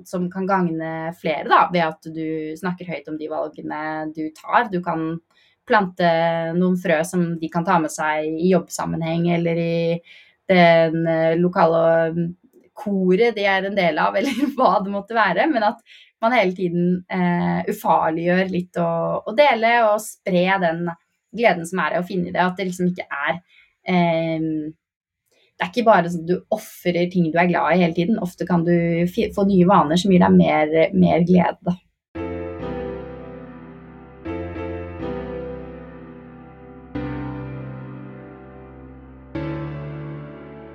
[0.08, 3.80] som kan gagne flere, da, ved at du snakker høyt om de valgene
[4.16, 4.70] du tar.
[4.72, 5.10] Du kan
[5.68, 6.08] plante
[6.56, 9.76] noen frø som de kan ta med seg i jobbsammenheng eller i
[10.48, 12.28] den eh, lokale
[12.78, 15.48] koret de er en del av, eller hva det måtte være.
[15.52, 15.82] Men at
[16.22, 18.90] man hele tiden eh, ufarliggjør litt å,
[19.22, 20.88] å, dele og spre den
[21.34, 22.42] gleden som er i å finne det.
[22.42, 23.40] At det liksom ikke er
[23.88, 24.46] eh,
[25.58, 28.22] Det er ikke bare sånn at du ofrer ting du er glad i hele tiden.
[28.22, 28.72] Ofte kan du
[29.10, 31.58] få nye vaner som gir deg mer, mer glede.
[31.66, 31.74] Da.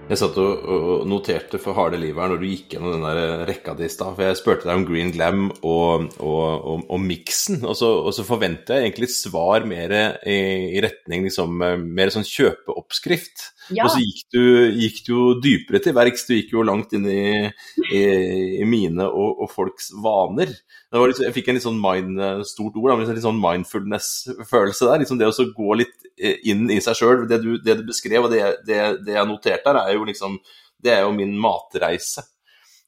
[0.03, 3.73] Jeg satt og, noterte for harde livet her når du gikk gjennom den der rekka
[3.79, 4.17] di i stad.
[4.17, 7.61] For jeg spurte deg om Green Glam og, og, og, og miksen.
[7.63, 9.95] Og så, og så, forventer jeg egentlig svar mer
[10.27, 10.37] i,
[10.75, 11.55] i retning liksom,
[11.95, 13.52] mer sånn kjøpeoppskrift.
[13.71, 13.85] Ja.
[13.85, 14.41] Og så gikk du,
[14.75, 16.25] gikk du, jo dypere til verks.
[16.27, 17.23] Du gikk jo langt inn i,
[17.87, 18.01] i,
[18.59, 20.51] i mine og, folks vaner.
[20.91, 25.03] Liksom, jeg fikk en litt sånn mind, stort ord, men litt sånn mindfulness-følelse der.
[25.03, 26.11] Liksom det å gå litt
[26.49, 27.25] inn i seg sjøl.
[27.29, 30.37] Det, det, du beskrev, og det, det, det jeg noterte her, er jo liksom
[30.83, 32.25] Det er jo min matreise.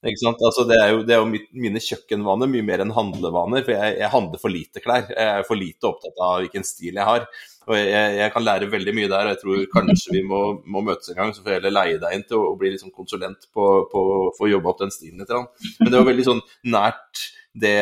[0.06, 1.30] Altså, det er jo, det er jo
[1.64, 3.64] mine kjøkkenvaner mye mer enn handlevaner.
[3.66, 5.08] For jeg, jeg, handler for lite klær.
[5.10, 7.26] Jeg er for lite opptatt av hvilken stil jeg har.
[7.66, 9.30] Og jeg, jeg kan lære veldig mye der.
[9.30, 12.02] og Jeg tror kanskje vi må, må møtes en gang, så får jeg heller leie
[12.02, 14.04] deg inn til å, bli liksom konsulent på, på,
[14.38, 15.34] for å jobbe opp den stilen litt.
[15.82, 17.26] Men det var veldig sånn nært
[17.56, 17.76] det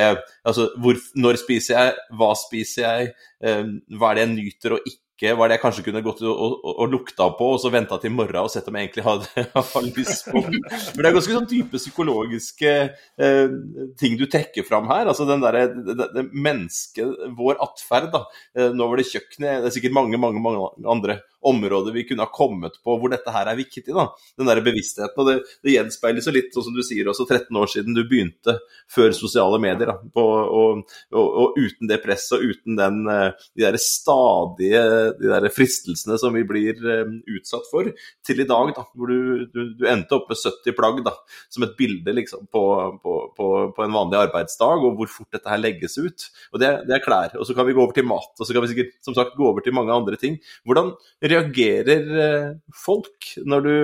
[0.46, 1.94] Altså, hvor, når spiser jeg?
[2.20, 3.14] Hva spiser jeg?
[3.44, 3.64] Eh,
[3.98, 5.03] hva er det jeg nyter og ikke?
[5.24, 7.98] Ikke var det jeg kanskje kunne gått og, og, og lukta på, og så venta
[8.02, 11.18] til i morgen og sett om jeg egentlig hadde, hadde lyst på Men det er
[11.18, 13.58] ganske sånn type psykologiske eh,
[14.00, 15.08] ting du trekker fram her.
[15.12, 18.12] altså den der, det, det Mennesket, vår atferd.
[18.14, 18.26] da,
[18.58, 22.26] eh, Nå var det kjøkkenet, det er sikkert mange mange, mange andre områder vi kunne
[22.26, 23.86] ha kommet på hvor dette her er viktig.
[23.90, 24.08] da,
[24.40, 25.18] Den der bevisstheten.
[25.18, 28.58] og Det, det gjenspeiles litt, sånn som du sier også, 13 år siden du begynte
[28.92, 29.94] før sosiale medier.
[29.94, 34.84] da, på, og, og, og, uten det presset og uten den, eh, de der stadige
[35.20, 37.90] de der fristelsene som vi blir eh, utsatt for,
[38.26, 41.16] til i dag, da, hvor du, du, du endte opp med 70 plagg da,
[41.54, 42.64] som et bilde liksom, på,
[43.04, 46.28] på, på, på en vanlig arbeidsdag, og hvor fort dette her legges ut.
[46.54, 47.36] Og det, det er klær.
[47.40, 49.38] Og så kan vi gå over til mat, og så kan vi sikkert som sagt
[49.40, 50.40] gå over til mange andre ting.
[50.68, 50.94] Hvordan
[51.34, 52.50] reagerer eh,
[52.86, 53.76] folk når du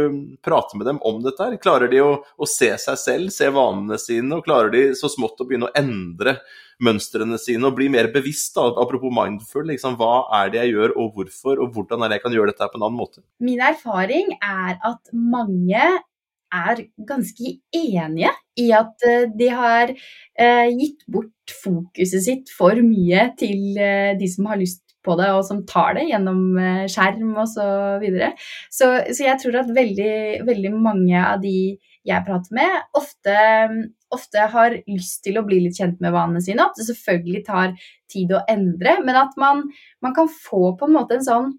[0.45, 1.43] prater med dem om dette?
[1.43, 1.59] her?
[1.61, 5.41] Klarer de å, å se seg selv, se vanene sine, og klarer de så smått
[5.41, 6.37] å begynne å endre
[6.83, 9.65] mønstrene sine og bli mer bevisst, da, apropos mindful.
[9.69, 12.53] Liksom, hva er det jeg gjør, og hvorfor, og hvordan er det jeg kan gjøre
[12.53, 13.25] dette på en annen måte?
[13.43, 15.89] Min erfaring er at mange
[16.49, 23.27] er ganske enige i at eh, de har eh, gitt bort fokuset sitt for mye
[23.37, 23.77] til
[24.17, 26.41] de som har lyst på det, og som tar det gjennom
[26.89, 27.53] skjerm osv.
[27.59, 27.67] Så,
[28.03, 28.33] videre.
[28.71, 33.35] så Så jeg tror at veldig, veldig mange av de jeg prater med, ofte,
[34.15, 36.65] ofte, har lyst til å bli litt kjent med vanene sine.
[36.65, 37.73] At det selvfølgelig tar
[38.11, 39.65] tid å endre, men at man,
[40.03, 41.51] man kan få på en måte en sånn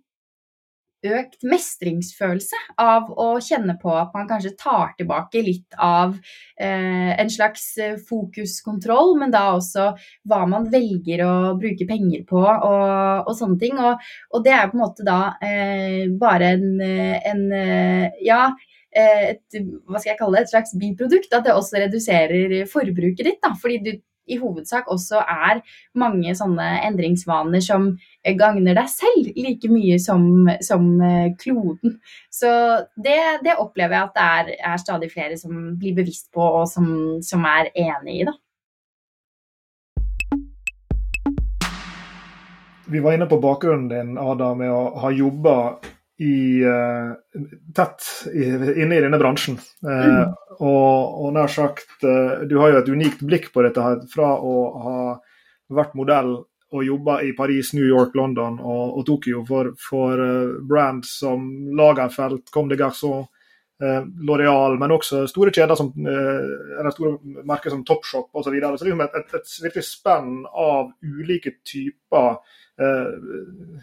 [1.07, 6.17] økt mestringsfølelse av å kjenne på at man kanskje tar tilbake litt av
[6.61, 9.91] eh, en slags eh, fokuskontroll, men da også
[10.29, 13.81] hva man velger å bruke penger på og, og sånne ting.
[13.81, 18.43] Og, og, det er på en måte da eh, bare en, en eh, ja,
[18.93, 21.33] eh, et, hva skal jeg kalle det, et slags biprodukt.
[21.33, 23.43] At det også reduserer forbruket ditt.
[23.45, 23.93] Da, fordi du
[24.31, 25.63] i hovedsak også er
[25.99, 27.91] mange sånne endringsvaner som
[28.39, 31.99] gagner deg selv like mye som, som eh, kloden.
[32.33, 32.51] Så
[32.97, 36.69] det, det, opplever jeg at det er, er, stadig flere som blir bevisst på, og
[36.71, 36.87] som,
[37.25, 38.29] som er enig i.
[38.29, 38.37] da.
[42.91, 45.55] Vi var inne på bakgrunnen din, Ada, med å ha jobba
[46.21, 47.13] i, uh,
[47.75, 48.05] tett
[48.35, 49.57] inne i denne bransjen.
[49.85, 50.35] Uh, mm.
[50.59, 54.35] og, og, nær sagt, uh, du har jo et unikt blikk på dette her, fra
[54.37, 54.55] å
[54.85, 55.01] ha
[55.73, 56.37] vært modell
[56.71, 60.21] og jobba i Paris, New York, London og, og Tokyo for, for
[60.69, 63.25] brands som Lagerfeld, Comme de Garçon,
[64.29, 68.45] Loreal, men også store kjeder som, eller store merker som Topshop osv.
[68.45, 68.79] Så, videre.
[68.79, 72.37] så liksom et, et, et virkelig spenn av ulike typer
[72.70, 72.70] Eh,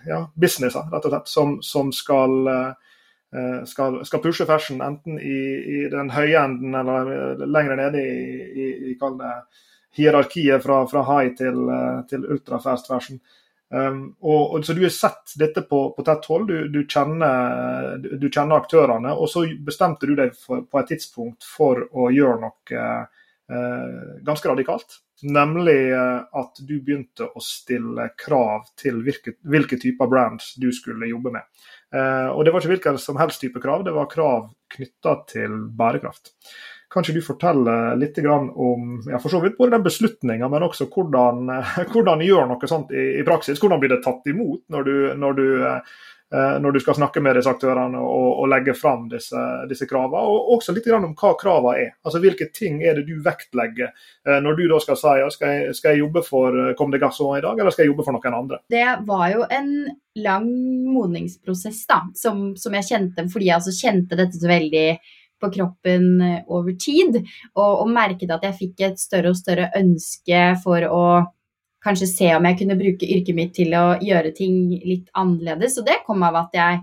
[0.07, 5.39] ja, businesser, rett og slett, som, som skal, eh, skal, skal, pushe fashion enten i,
[5.77, 8.97] i den høye enden eller lenger nede i, i, i
[9.97, 13.19] hierarkiet fra, fra high til, eh, til ultra fast fashion.
[13.69, 17.97] Um, og, og, så Du har sett dette på, på tett hold, du, du, kjenner,
[17.99, 19.11] du, du, kjenner, aktørene.
[19.11, 22.85] Og så bestemte du deg for, på et tidspunkt for å gjøre noe
[24.27, 24.97] ganske radikalt.
[25.23, 31.09] Nemlig eh, at du begynte å stille krav til hvilke, hvilke typer brands du skulle
[31.09, 31.47] jobbe med.
[31.95, 35.55] Eh, og det var ikke hvilken som helst type krav, det var krav knytta til
[35.73, 36.35] bærekraft.
[36.93, 40.87] Kan ikke du fortelle litt om ja, for så vidt både den beslutninga, men også
[40.93, 41.49] hvordan,
[41.93, 43.57] hvordan gjør noe sånt i, i, praksis?
[43.59, 47.21] Hvordan blir det tatt imot når du, når du eh, Eh, når du skal snakke
[47.23, 50.23] med disse aktørene og, og legge fram disse, disse kravene.
[50.27, 51.93] Og også litt om hva kravene er.
[52.03, 55.77] Altså Hvilke ting er det du vektlegger eh, når du da skal si skal, jeg,
[55.77, 58.35] skal jeg jobbe for Kom det gass i dag, eller skal jeg jobbe for noen
[58.41, 58.59] andre?
[58.71, 59.71] Det var jo en
[60.17, 60.49] lang
[60.89, 64.87] modningsprosess da, som, som jeg kjente, fordi jeg altså kjente dette så veldig
[65.37, 67.19] på kroppen over tid,
[67.53, 71.03] og, og merket at jeg fikk et større og større ønske for å
[71.87, 75.79] kanskje se om jeg kunne bruke yrket mitt til å gjøre ting litt annerledes.
[75.79, 76.81] Og det kom av at jeg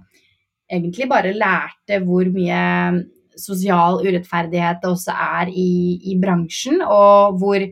[0.72, 3.04] egentlig bare lærte hvor mye
[3.38, 5.70] sosial urettferdighet det også er i,
[6.12, 7.64] i bransjen, og hvor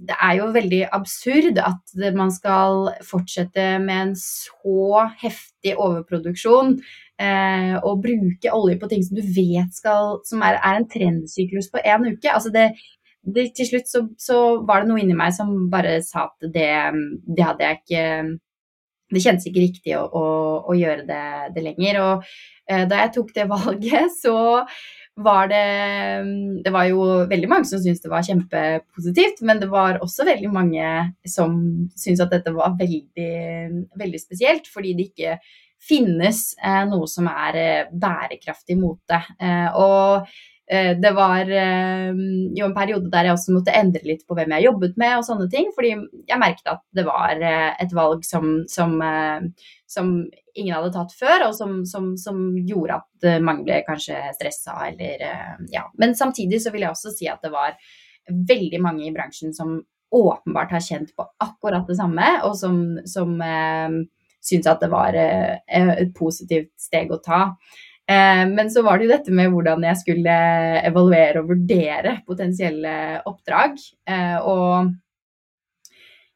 [0.00, 6.78] det er jo veldig absurd at man skal fortsette med en så heftig overproduksjon
[7.20, 11.68] eh, og bruke olje på ting som du vet skal, som er, er en trendsyklus
[11.72, 12.32] på én uke.
[12.32, 12.70] Altså det,
[13.22, 16.70] det, til slutt så, så, var det noe inni meg som bare sa at det,
[17.26, 18.06] det hadde jeg ikke
[19.10, 20.24] Det kjentes ikke riktig å, å,
[20.70, 21.24] å gjøre det,
[21.56, 22.00] det, lenger.
[22.04, 22.28] Og
[22.70, 24.36] eh, da jeg tok det valget, så
[25.20, 25.64] var det
[26.64, 30.52] Det var jo veldig mange som syntes det var kjempepositivt, men det var også veldig
[30.54, 30.92] mange
[31.28, 31.58] som
[31.92, 33.34] syntes at dette var veldig,
[34.00, 35.40] veldig spesielt, fordi det ikke
[35.80, 39.20] finnes eh, noe som er eh, bærekraftig mote.
[39.40, 40.28] Eh, og
[40.70, 42.10] det var eh,
[42.54, 45.24] jo en periode der jeg også måtte endre litt på hvem jeg jobbet med og
[45.26, 45.96] sånne ting, fordi
[46.30, 48.94] jeg merket at det var eh, et valg som, som,
[49.90, 50.12] som
[50.54, 55.26] ingen hadde tatt før, og som, som, gjorde at mange ble kanskje stressa eller
[55.74, 55.88] ja.
[55.98, 57.74] Men samtidig så vil jeg også si at det var
[58.30, 59.80] veldig mange i bransjen som
[60.14, 63.34] åpenbart har kjent på akkurat det samme, og som, som
[64.38, 67.48] syntes at det var et positivt steg å ta.
[68.10, 70.36] Men så var det jo dette med hvordan jeg skulle
[70.88, 72.92] evaluere og vurdere potensielle
[73.28, 73.76] oppdrag.
[74.50, 74.90] Og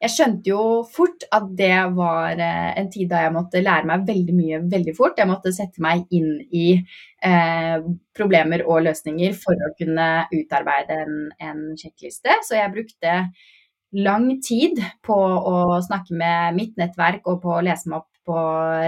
[0.05, 0.63] jeg skjønte jo
[0.93, 4.95] fort at det var eh, en tid da jeg måtte lære meg veldig mye veldig
[4.97, 5.21] fort.
[5.21, 7.77] Jeg måtte sette meg inn i eh,
[8.17, 12.37] problemer og løsninger for å kunne utarbeide en, en sjekkliste.
[12.45, 13.15] Så jeg brukte
[14.05, 18.37] lang tid på å snakke med mitt nettverk og på å lese meg opp på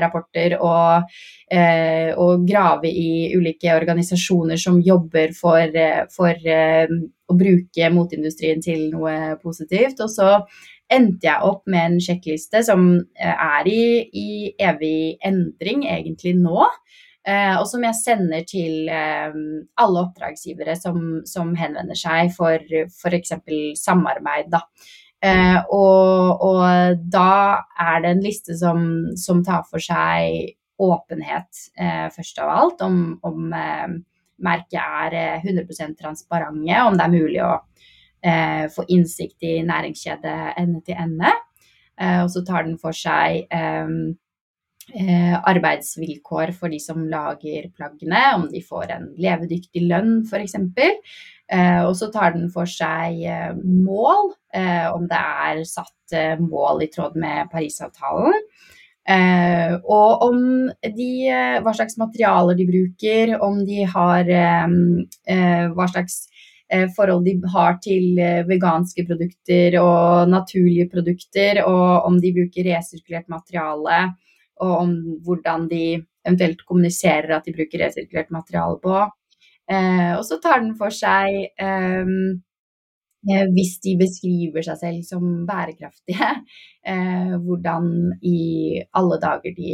[0.02, 1.10] rapporter og,
[1.50, 6.86] eh, og, grave i ulike organisasjoner som jobber for, eh, for eh,
[7.26, 10.00] å bruke motindustrien til noe positivt.
[10.04, 10.30] Og så
[10.92, 13.82] endte jeg opp med en sjekkliste som eh, er i,
[14.12, 14.28] i
[14.62, 16.66] evig endring egentlig nå.
[17.26, 19.34] Eh, og som jeg sender til eh,
[19.82, 23.34] alle oppdragsgivere som, som henvender seg for f.eks.
[23.80, 24.52] samarbeid.
[24.52, 24.62] Da.
[25.24, 28.82] Eh, og, og, da er det en liste som,
[29.16, 30.52] som tar for seg
[30.82, 31.48] åpenhet,
[31.80, 32.84] eh, først av alt.
[32.84, 33.96] Om, om eh,
[34.44, 37.54] merket er 100% transparente, om det er mulig å
[38.20, 41.32] eh, få innsikt i næringskjede ende til ende.
[42.00, 44.24] Eh, og så tar den for seg eh, eh
[44.94, 50.54] arbeidsvilkår for de som lager plaggene, om de får en levedyktig lønn f.eks.
[51.46, 56.84] Eh, og så tar den for seg eh, mål, eh, om det er satt mål
[56.86, 58.40] i tråd med Parisavtalen.
[59.86, 60.38] og om
[60.96, 61.10] de,
[61.62, 64.30] hva slags materialer de bruker, om de har
[65.74, 66.26] hva slags
[66.66, 72.66] Eh, forhold de har til eh, veganske produkter og naturlige produkter, og om de bruker
[72.66, 74.00] resirkulert materiale,
[74.62, 74.96] og om
[75.26, 75.84] hvordan de
[76.26, 78.98] eventuelt kommuniserer at de bruker resirkulert materiale på.
[79.70, 82.10] Eh, og så tar den for seg eh,
[83.26, 86.28] hvis de beskriver seg selv som bærekraftige,
[86.90, 87.88] eh, hvordan
[88.22, 89.70] i alle dager de,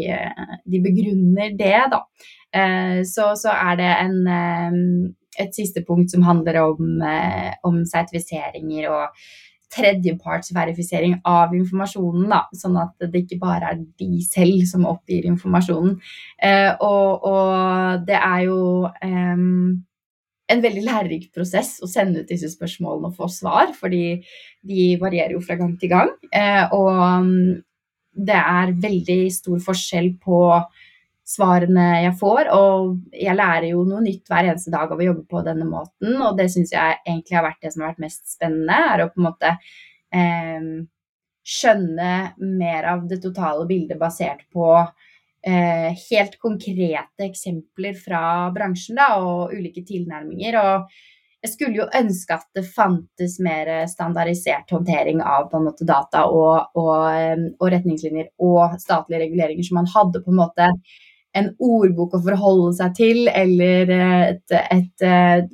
[0.65, 2.03] de begrunner det, da.
[2.53, 4.19] Eh, så, så, er det en,
[5.41, 9.25] et siste punkt som handler om, eh, om sertifiseringer og
[9.73, 15.97] tredjepartsverifisering av informasjonen, da, sånn at det ikke bare er de selv som oppgir informasjonen.
[16.43, 18.61] Eh, og, og, det er jo
[19.03, 19.43] eh,
[20.53, 24.21] en veldig lærerik prosess å sende ut disse spørsmålene og få svar, fordi
[24.69, 26.13] de varierer jo fra gang til gang.
[26.29, 27.29] Eh, og
[28.13, 30.41] det er veldig stor forskjell på
[31.29, 32.51] svarene jeg får.
[32.57, 36.17] Og jeg lærer jo noe nytt hver eneste dag av å jobbe på denne måten,
[36.19, 39.13] og det syns jeg egentlig har vært det som har vært mest spennende, er å
[39.13, 39.55] på en måte
[40.19, 40.69] eh,
[41.43, 42.13] skjønne
[42.43, 49.57] mer av det totale bildet basert på eh, helt konkrete eksempler fra bransjen da, og
[49.57, 50.61] ulike tilnærminger.
[50.63, 51.11] og
[51.43, 57.49] jeg skulle jo ønske at det fantes mer standardisert håndtering av måte data og, og,
[57.59, 60.69] og retningslinjer og statlige reguleringer, så man hadde på en måte
[61.39, 65.47] en ordbok å forholde seg til, eller et, et, et eh,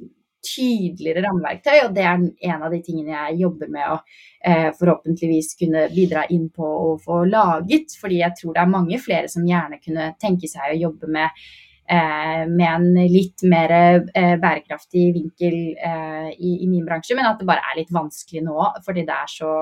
[0.45, 1.77] tydeligere rammeverktøy.
[1.87, 6.27] Og det er en av de tingene jeg jobber med å eh, forhåpentligvis kunne bidra
[6.35, 7.97] inn på å få laget.
[8.01, 11.43] Fordi jeg tror det er mange flere som gjerne kunne tenke seg å jobbe med,
[11.91, 17.49] eh, med en litt mer eh, bærekraftig vinkel i, i, min bransje, men at det
[17.49, 19.59] bare er litt vanskelig nå fordi det er så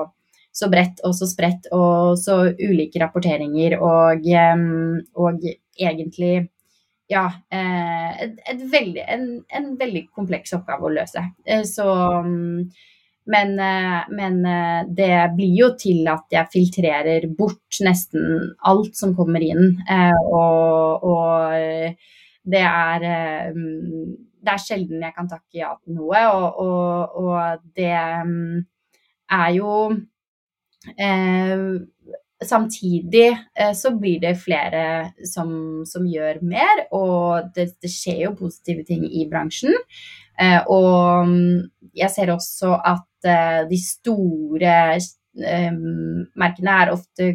[0.57, 4.23] så bredt og så spredt og så ulike rapporteringer og,
[5.21, 5.43] og
[5.77, 6.47] egentlig
[7.07, 9.25] ja, eh, et, et veldig, en,
[9.55, 11.23] en, veldig kompleks oppgave å løse.
[11.47, 11.87] Eh, så
[13.27, 14.41] men, eh, men,
[14.95, 19.79] det blir jo til at jeg filtrerer bort nesten alt som kommer inn.
[20.31, 21.97] Og, og
[22.47, 23.07] det er
[24.47, 29.73] Det er sjelden jeg kan takke ja til noe, og, og, og det er jo
[32.45, 34.83] Samtidig eh, så blir det flere
[35.25, 35.49] som,
[35.89, 39.73] som gjør mer, og det, det, skjer jo positive ting i bransjen.
[40.37, 44.75] Eh, og mm, jeg ser også at eh, de store
[45.37, 47.25] merkene er ofte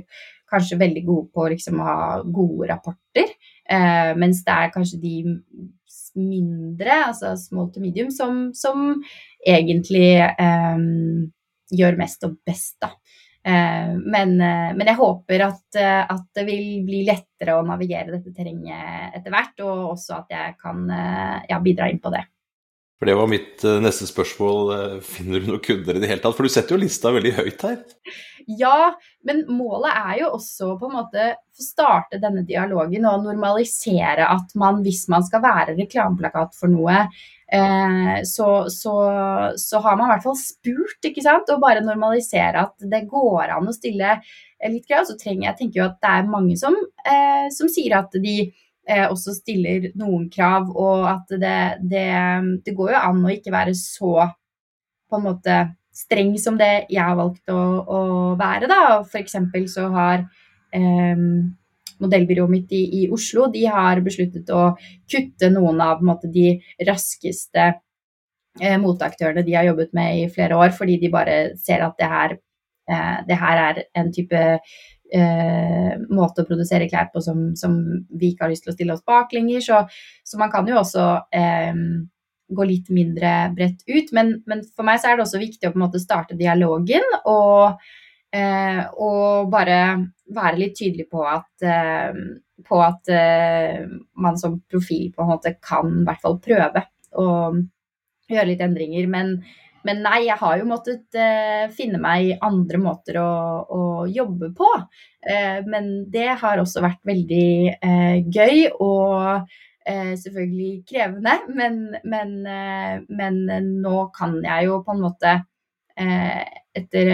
[0.51, 3.31] kanskje veldig gode på liksom, å ha gode rapporter,
[4.19, 5.13] mens det er kanskje de
[6.19, 8.99] mindre, altså small to medium, som, som
[9.47, 11.31] egentlig um,
[11.73, 12.93] gjør mest og best, da.
[13.45, 18.15] Eh, men, eh, men, jeg håper at, eh, at, det vil bli lettere å navigere
[18.15, 20.85] dette terrenget etter hvert, og også at jeg kan
[21.51, 22.23] ja, bidra inn på det.
[23.03, 25.01] For Det var mitt neste spørsmål.
[25.03, 26.37] Finner du noen kunder i det hele tatt?
[26.39, 27.81] For du setter jo lista veldig høyt her.
[28.47, 28.93] Ja,
[29.27, 34.55] men målet er jo også på en måte å starte denne dialogen og normalisere at
[34.59, 37.05] man, hvis man skal være reklameplakat for noe,
[37.53, 38.95] eh, så, så,
[39.61, 43.55] så, har man i hvert fall spurt, ikke sant, og bare normalisere at det går
[43.59, 44.17] an å stille
[44.73, 45.07] litt krav.
[45.09, 46.77] Så trenger jeg tenker jo at det er mange som,
[47.07, 51.61] eh, som sier at de eh, også stiller noen krav, og at det,
[51.93, 52.09] det,
[52.67, 54.29] det går jo an å ikke være så
[55.13, 55.63] på en måte
[55.93, 58.01] streng som det jeg har valgt å, å
[58.41, 58.69] være.
[58.71, 59.01] Da.
[59.21, 60.25] Eksempel så har
[60.75, 61.27] eh,
[62.03, 64.73] modellbyrået mitt i, i, Oslo de har besluttet å
[65.11, 66.57] kutte noen av måte, de
[66.89, 67.67] raskeste
[68.61, 72.11] eh, motaktørene de har jobbet med i flere år, fordi de bare ser at det
[72.15, 72.39] her,
[72.91, 74.43] eh, det her er en type
[75.13, 77.77] eh, måte å produsere klær på som, som,
[78.11, 79.63] vi ikke har lyst til å stille oss bak lenger.
[79.65, 79.85] Så,
[80.25, 81.75] så man kan jo også eh,
[82.57, 84.13] gå litt mindre bredt ut.
[84.17, 87.05] Men, men, for meg så er det også viktig å på en måte starte dialogen
[87.23, 87.83] og
[88.33, 89.79] Eh, og bare
[90.33, 92.15] være litt tydelig på at, eh,
[92.65, 93.83] på at eh,
[94.17, 96.87] man som profil på en måte kan i hvert fall prøve
[97.21, 97.27] å
[98.33, 99.11] gjøre litt endringer.
[99.13, 99.35] Men,
[99.85, 101.21] men nei, jeg har jo måttet
[101.77, 103.33] finne meg andre måter å,
[103.69, 104.71] å jobbe på.
[105.67, 109.51] men det har også vært veldig gøy og
[109.85, 111.39] selvfølgelig krevende.
[111.55, 112.35] Men, men,
[113.09, 113.41] men
[113.83, 115.33] nå kan jeg jo på en måte
[115.93, 117.09] etter,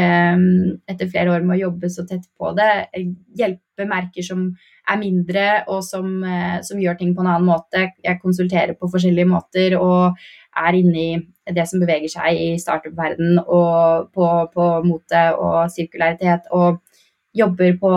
[0.86, 2.68] etter, flere år med å jobbe så tett på det,
[3.36, 4.44] hjelpe merker som
[4.88, 7.88] er mindre og som, eh, som, gjør ting på en annen måte.
[8.04, 10.18] Jeg konsulterer på forskjellige måter og
[10.58, 16.50] er inne i det som beveger seg i startup-verden og på, på mote og sirkularitet.
[16.50, 16.82] og
[17.38, 17.90] jobber på,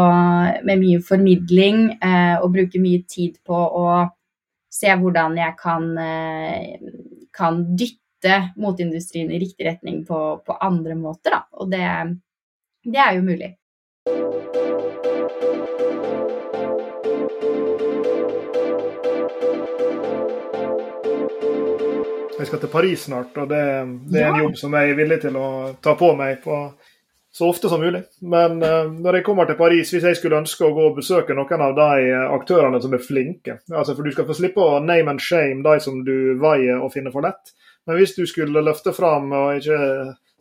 [0.68, 3.86] med mye formidling eh, og bruker mye tid på å
[4.72, 6.78] se hvordan jeg kan, eh,
[7.36, 11.42] kan dytte moteindustrien i riktig retning på, på andre måter, da.
[11.60, 11.88] Og det,
[12.88, 13.56] det er jo mulig.
[22.42, 23.66] Jeg skal til Paris snart, og det,
[24.10, 25.50] det er en jobb som jeg er villig til å
[25.84, 26.56] ta på meg på
[27.32, 28.04] så ofte som mulig.
[28.20, 31.36] Men uh, når jeg kommer til Paris, hvis jeg skulle ønske å gå og besøke
[31.38, 35.14] noen av de aktørene som er flinke altså For du skal få slippe å name
[35.14, 37.54] and shame de som du veier og finner for lett.
[37.88, 39.80] Men hvis du skulle løfte fram, og ikke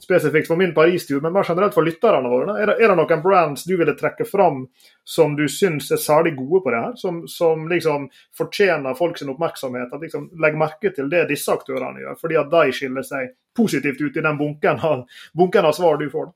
[0.00, 3.22] spesifikt for min Paris-tur, men mer generelt for lytterne våre, er det, er det, noen
[3.24, 4.64] brands du ville trekke fram
[5.04, 6.96] som du syns er særlig gode på det her?
[7.00, 9.92] Som, som liksom fortjener folks oppmerksomhet?
[9.92, 14.00] At liksom Legg merke til det disse aktørene gjør, fordi at de skiller seg positivt
[14.00, 15.04] ut i den bunken av,
[15.36, 16.32] bunken av svar du får.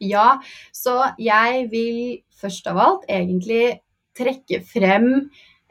[0.00, 0.38] Ja,
[0.74, 2.00] så jeg vil
[2.36, 3.78] først av alt egentlig
[4.16, 5.08] trekke frem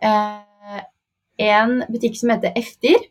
[0.01, 0.81] eh,
[1.45, 3.03] en butikk som heter Eftir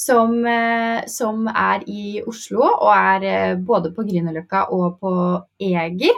[0.00, 5.14] som, eh, som, er i Oslo, og er eh, både på Grünerløkka og på
[5.60, 6.16] Eger.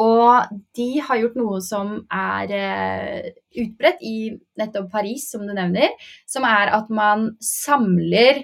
[0.00, 3.28] Og de har gjort noe som er uh,
[3.62, 5.92] utbredt i nettopp Paris, som du nevner.
[6.26, 8.42] Som er at man samler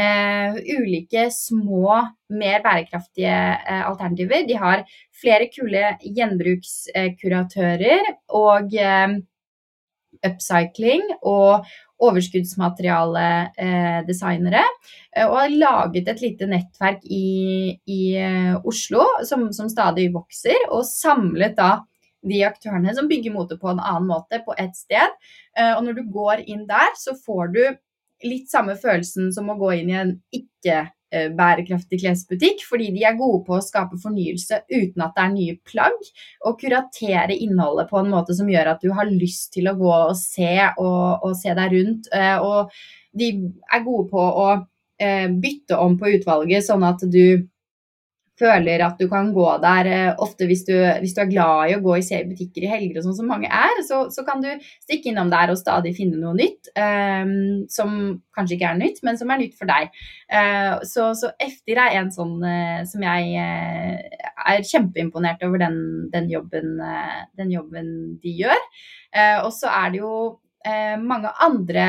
[0.00, 2.00] uh, ulike små,
[2.32, 4.46] mer bærekraftige eh, alternativer.
[4.48, 4.84] De har
[5.20, 8.00] flere kule gjenbrukskuratører
[8.38, 8.72] og
[10.26, 11.64] upcycling og
[12.00, 14.62] overskuddsmaterialedesignere.
[15.16, 20.56] Eh, og har laget et lite nettverk i, i eh, Oslo som, som, stadig vokser,
[20.70, 21.70] og samlet da
[22.20, 25.08] de aktørene som bygger mote på en annen måte, på ett sted.
[25.58, 27.64] Eh, og når du går inn der, så får du
[28.26, 31.32] litt samme følelsen som å gå inn i en ikke Eh,
[31.98, 36.04] klesbutikk, fordi de er gode på å skape fornyelse uten at det er nye plagg,
[36.46, 39.90] og kuratere innholdet på en måte som gjør at du har lyst til å gå
[39.90, 42.06] og se og, og se deg rundt.
[42.14, 42.70] Eh, og
[43.10, 43.32] de
[43.74, 44.46] er gode på å
[45.02, 47.42] eh, bytte om på utvalget, sånn at du
[48.40, 51.76] føler at du kan gå der eh, ofte hvis du, hvis du er glad i
[51.76, 54.48] å gå i butikker i helger og sånn som mange er, så, så, kan du
[54.82, 57.96] stikke innom der og stadig finne noe nytt um, som
[58.36, 59.90] kanskje ikke er nytt, men som er nytt for deg.
[60.30, 65.80] Uh, så, så Eftir er en sånn uh, som jeg uh, er kjempeimponert over den,
[66.12, 66.78] den, jobben,
[67.38, 67.90] den jobben,
[68.22, 68.62] de gjør.
[69.44, 70.14] og så er det jo
[71.04, 71.84] mange andre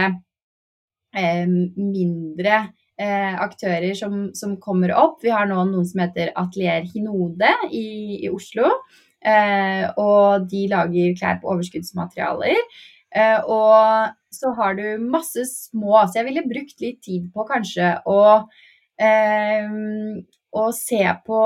[1.77, 2.57] mindre
[3.01, 5.21] aktører som, som, kommer opp.
[5.23, 7.85] Vi har nå noen som heter Atelier Hinode i,
[8.21, 8.69] i Oslo.
[9.21, 12.57] Eh, og de lager klær på overskuddsmaterialer.
[13.11, 17.97] Eh, og så har du masse små Så jeg ville brukt litt tid på kanskje
[18.07, 18.21] å,
[18.95, 19.71] eh,
[20.55, 21.41] å se på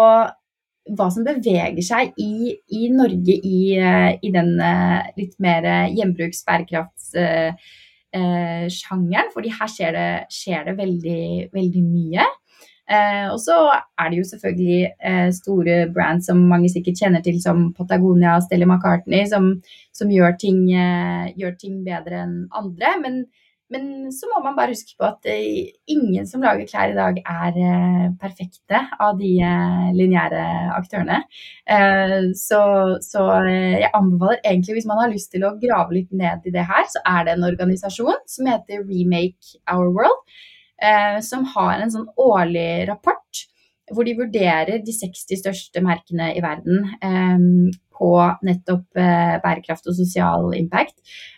[0.86, 7.16] hva som beveger seg i, i Norge i, eh, i den eh, litt mer gjenbruksbærekrafts
[8.16, 11.22] eh, sjangeren, fordi her skjer det, skjer det veldig,
[11.56, 12.26] veldig mye.
[12.86, 13.56] Eh, og så
[13.98, 18.46] er det jo selvfølgelig eh, store brands som mange sikkert kjenner til, som Patagonia og
[18.46, 19.56] Stella McCartney, som,
[19.96, 22.94] som gjør, ting, eh, gjør, ting, bedre enn andre.
[23.02, 23.24] Men
[23.74, 27.18] men så må man bare huske på at uh, ingen som lager klær i dag,
[27.18, 30.44] er uh, perfekte av de uh, lineære
[30.76, 31.24] aktørene.
[32.38, 32.62] så,
[33.02, 36.66] så jeg anbefaler egentlig, hvis man har lyst til å grave litt ned i det
[36.70, 40.22] her, så er det en organisasjon som heter Remake Our World,
[41.26, 43.46] som har en sånn årlig rapport
[43.94, 48.12] hvor de vurderer de 60 største merkene i verden eh, på
[48.46, 50.98] nettopp eh, bærekraft og sosial impact.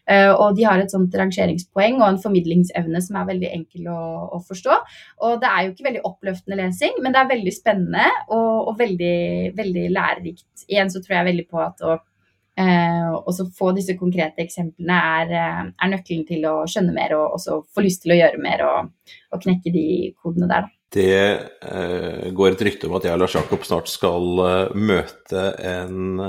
[0.10, 4.02] Eh, og de har et sånt rangeringspoeng og en formidlingsevne som er veldig enkel å,
[4.38, 4.80] å, forstå.
[5.28, 8.78] Og det er jo ikke veldig oppløftende lesing, men det er veldig spennende og, og
[8.80, 9.18] veldig,
[9.58, 10.68] veldig lærerikt.
[10.68, 11.98] Igjen så tror jeg veldig på at å
[12.58, 17.12] Uh, og så få disse konkrete eksemplene er, eh, er, nøkkelen til å skjønne mer
[17.14, 19.84] og også få lyst til å gjøre mer og, og knekke de
[20.18, 20.66] kodene der.
[20.66, 20.77] Da.
[20.88, 21.20] Det
[21.68, 26.22] eh, går et rykte om at jeg og Lars Jakob snart skal eh, møte en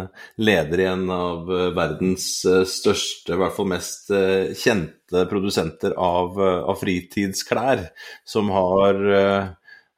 [0.42, 5.94] leder i en av eh, verdens eh, største, i hvert fall mest eh, kjente produsenter
[5.94, 7.86] av, eh, av fritidsklær,
[8.26, 8.98] som har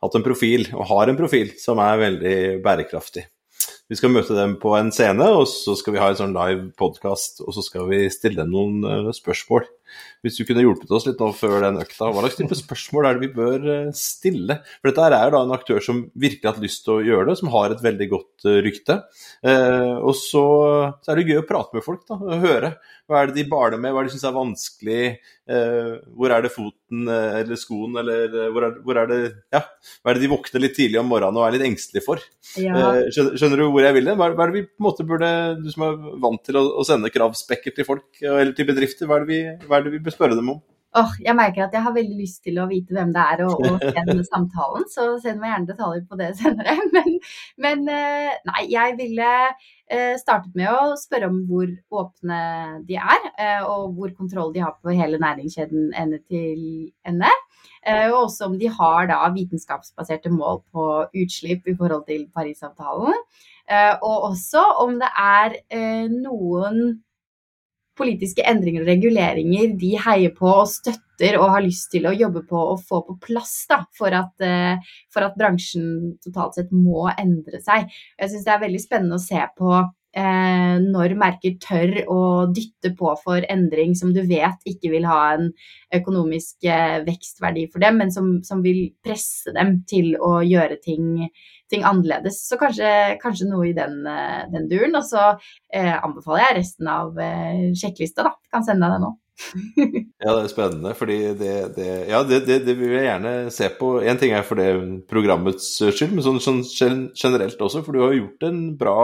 [0.01, 3.25] hatt en profil, og har en profil, som er veldig bærekraftig.
[3.91, 6.69] Vi skal møte dem på en scene, og så skal vi ha en sånn live
[6.79, 9.65] podkast, og så skal vi stille dem noen spørsmål.
[10.21, 13.17] Hvis du kunne hjulpet oss litt nå før den økta, hva slags type spørsmål er
[13.17, 14.59] det vi bør eh, stille?
[14.83, 17.31] For dette er jo da en aktør som virkelig har hatt lyst til å gjøre
[17.31, 18.99] det, som har et veldig godt eh, rykte.
[19.41, 20.45] Eh, og så,
[21.01, 22.75] så, er det gøy å prate med folk, da, høre.
[23.09, 25.05] Hva er det de baler med, hva er det de syns er vanskelig?
[25.51, 29.17] Hvor er det foten eller skoen, eller hvor er, hvor er, det
[29.51, 29.65] Ja,
[29.99, 32.23] hva er det de våkner litt tidlig om morgenen og er litt engstelige for?
[32.55, 32.77] Ja.
[33.11, 34.21] Skjønner, skjønner, du hvor jeg vil hen?
[34.21, 36.63] Hva, hva, er det vi på en måte burde Du som er vant til å,
[36.79, 39.95] å sende kravspekker til folk eller til bedrifter, hva er det vi, hva er det
[39.97, 40.61] vi bør spørre dem om?
[40.99, 43.61] Oh, jeg merker at jeg har veldig lyst til å vite hvem det er og,
[43.63, 46.75] og denne samtalen, så send meg gjerne detaljer på det senere.
[46.97, 47.13] Men,
[47.63, 52.41] men eh, nei, jeg ville eh, startet med å spørre om hvor åpne
[52.89, 57.31] de er, eh, og hvor kontroll de har på hele næringskjeden ende til ende.
[58.11, 60.87] Og også om de har da vitenskapsbaserte mål på
[61.17, 63.15] utslipp i forhold til Parisavtalen.
[64.05, 65.57] Og også om det er
[66.13, 66.99] noen
[68.01, 72.43] politiske endringer og reguleringer de heier på og støtter og har lyst til å jobbe
[72.49, 77.07] på og få på plass da, for, at, eh, for at bransjen totalt sett må
[77.13, 77.91] endre seg.
[78.19, 79.75] Jeg syns det er veldig spennende å se på
[80.17, 85.21] eh, når merker tør å dytte på for endring som du vet ikke vil ha
[85.37, 85.51] en
[85.95, 91.31] økonomisk eh, vekstverdi for dem, men som, som, vil presse dem til å gjøre ting
[91.71, 92.43] ting annerledes.
[92.49, 92.91] Så kanskje,
[93.23, 94.97] kanskje noe i den, eh, den, duren.
[94.99, 95.25] Og så
[95.73, 98.35] eh, anbefaler jeg resten av eh, sjekklista, da.
[98.53, 99.13] Kan sende deg det nå.
[100.21, 103.71] ja, det er spennende, fordi det, det Ja, det, det, det, vil jeg gjerne se
[103.79, 103.95] på.
[104.05, 104.73] Én ting er for det
[105.11, 108.99] programmets skyld, men sånn, sånn, generelt også, for du har gjort en bra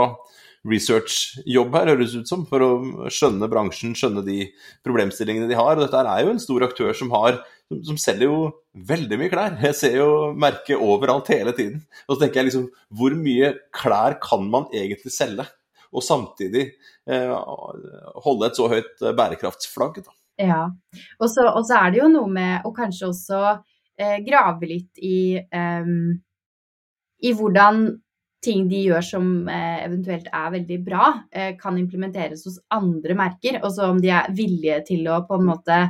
[0.66, 2.70] researchjobb her, høres ut som, for å
[3.12, 4.48] skjønne bransjen, skjønne de
[4.86, 5.76] problemstillingene de har.
[5.76, 8.40] Og dette er jo en stor aktør som har som, selger jo
[8.88, 9.56] veldig mye klær.
[9.62, 11.80] Jeg ser jo merket overalt hele tiden.
[12.06, 15.46] Og så tenker jeg liksom, hvor mye klær kan man egentlig selge?
[15.96, 16.68] Og samtidig
[17.08, 17.32] eh,
[18.24, 20.02] holde et så høyt eh, bærekraftsflagg.
[20.04, 20.16] Da.
[20.42, 20.62] Ja,
[21.18, 21.48] og så,
[21.78, 23.42] er det jo noe med å kanskje også
[23.98, 26.10] eh, grave litt i, um,
[27.24, 27.86] i hvordan
[28.46, 33.58] ting de gjør som eh, eventuelt er veldig bra, eh, kan implementeres hos andre merker.
[33.62, 35.80] Og så om de er villige til å på en måte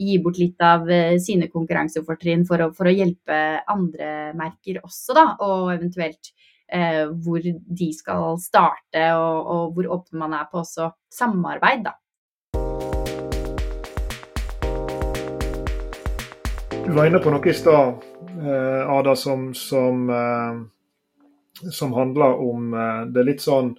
[0.00, 3.40] gi bort litt av eh, sine konkurransefortrinn for, for, å hjelpe
[3.72, 5.26] andre merker også, da.
[5.44, 6.32] Og eventuelt
[6.72, 11.96] eh, hvor de skal starte, og, og hvor åpne man er på også samarbeid, da.
[16.86, 17.98] Du var inne på noe i stad,
[18.36, 20.64] Ada, som, som eh
[21.72, 23.74] som handler om eh, det litt sånn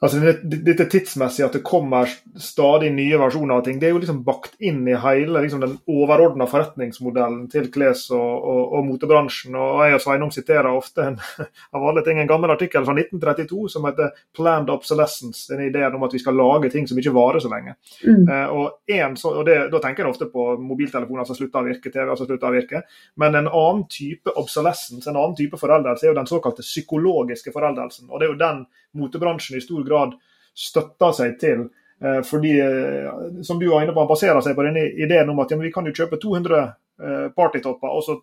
[0.00, 2.08] Altså Dette tidsmessig at det kommer
[2.40, 5.74] stadig nye versjoner av ting, det er jo liksom bakt inn i hele liksom, den
[5.92, 9.58] overordna forretningsmodellen til kles- og, og, og, motebransjen.
[9.60, 11.18] og Jeg og Sveinung siterer ofte en,
[11.76, 15.44] av alle ting, en gammel artikkel fra 1932 som heter 'Planned Obsolescence'.
[15.52, 17.76] Den ideen om at vi skal lage ting som ikke varer så lenge.
[18.00, 18.24] Mm.
[18.24, 21.68] Eh, og, en, så, og det, Da tenker jeg ofte på mobiltelefoner som slutter å
[21.68, 22.86] virke, TV som slutter å virke.
[23.20, 28.08] Men en annen type obsolescence, en annen type foreldelse, er jo den såkalte psykologiske foreldelsen.
[28.08, 28.64] og det er jo den
[28.98, 30.16] motebransjen i stor grad
[30.56, 31.68] støtter seg til.
[32.04, 35.40] Eh, fordi, eh, som du var inne på, han baserer seg på denne ideen om
[35.42, 38.20] at ja, vi kan jo kjøpe 200 eh, partytopper, og så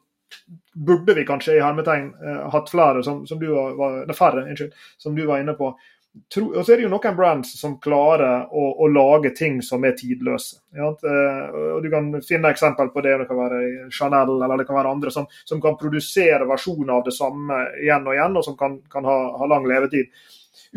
[0.76, 2.10] burde vi kanskje i hermetegn
[2.52, 5.70] hatt flere, som, som du var, ne, færre, unnskyld, som du var inne på.
[6.18, 9.96] Og så er det jo noen brands som klarer å, å lage ting som er
[9.96, 10.58] tidløse.
[10.76, 13.14] Ja, og Du kan finne eksempel på det.
[13.22, 13.62] Det kan være
[13.94, 18.10] Chanel eller det kan være andre som, som kan produsere versjoner av det samme igjen
[18.10, 20.12] og igjen, og som kan, kan ha, ha lang levetid.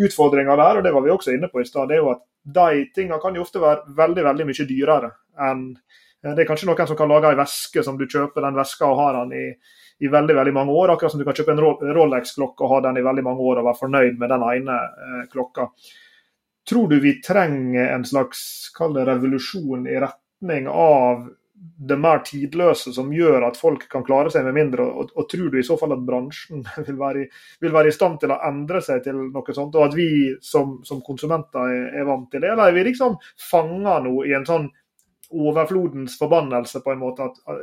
[0.00, 2.84] Utfordringa der, og det var vi også inne på i stad, er jo at de
[2.94, 5.10] tingene kan jo ofte være veldig veldig mye dyrere
[5.48, 5.66] enn
[6.20, 8.98] Det er kanskje noen som kan lage ei veske som du kjøper den veska og
[8.98, 9.44] har den i,
[10.04, 10.90] i veldig veldig mange år.
[10.92, 11.62] Akkurat som du kan kjøpe en
[11.96, 15.22] Rolex-klokke og ha den i veldig mange år og være fornøyd med den ene eh,
[15.32, 15.70] klokka.
[16.68, 18.42] Tror du vi trenger en slags
[18.76, 21.24] kall det revolusjon i retning av
[21.60, 24.86] det mer tidløse som gjør at folk kan klare seg med mindre?
[24.86, 27.96] Og, og tror du i så fall at bransjen vil være, i, vil være, i,
[27.96, 30.10] stand til å endre seg til noe sånt, og at vi
[30.44, 32.54] som, som konsumenter er, er, vant til det?
[32.54, 33.18] Eller er vi liksom
[33.50, 34.70] fanga nå i en sånn
[35.30, 37.28] overflodens forbannelse, på en måte?
[37.28, 37.60] at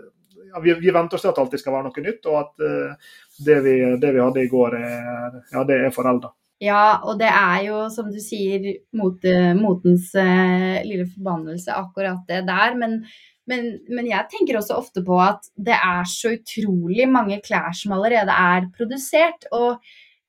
[0.53, 2.63] ja, vi, vi, venter oss til at det alltid skal være noe nytt, og at
[2.63, 6.31] uh, det, vi, det, vi, hadde i går, er, ja, det er forelda.
[6.63, 8.63] Ja, og det er jo, som du sier,
[8.97, 9.21] mot,
[9.59, 12.73] motens uh, lille forbannelse, akkurat det der.
[12.79, 12.97] Men,
[13.45, 17.93] men, men, jeg tenker også ofte på at det er så utrolig mange klær som
[17.99, 19.45] allerede er produsert.
[19.51, 19.77] og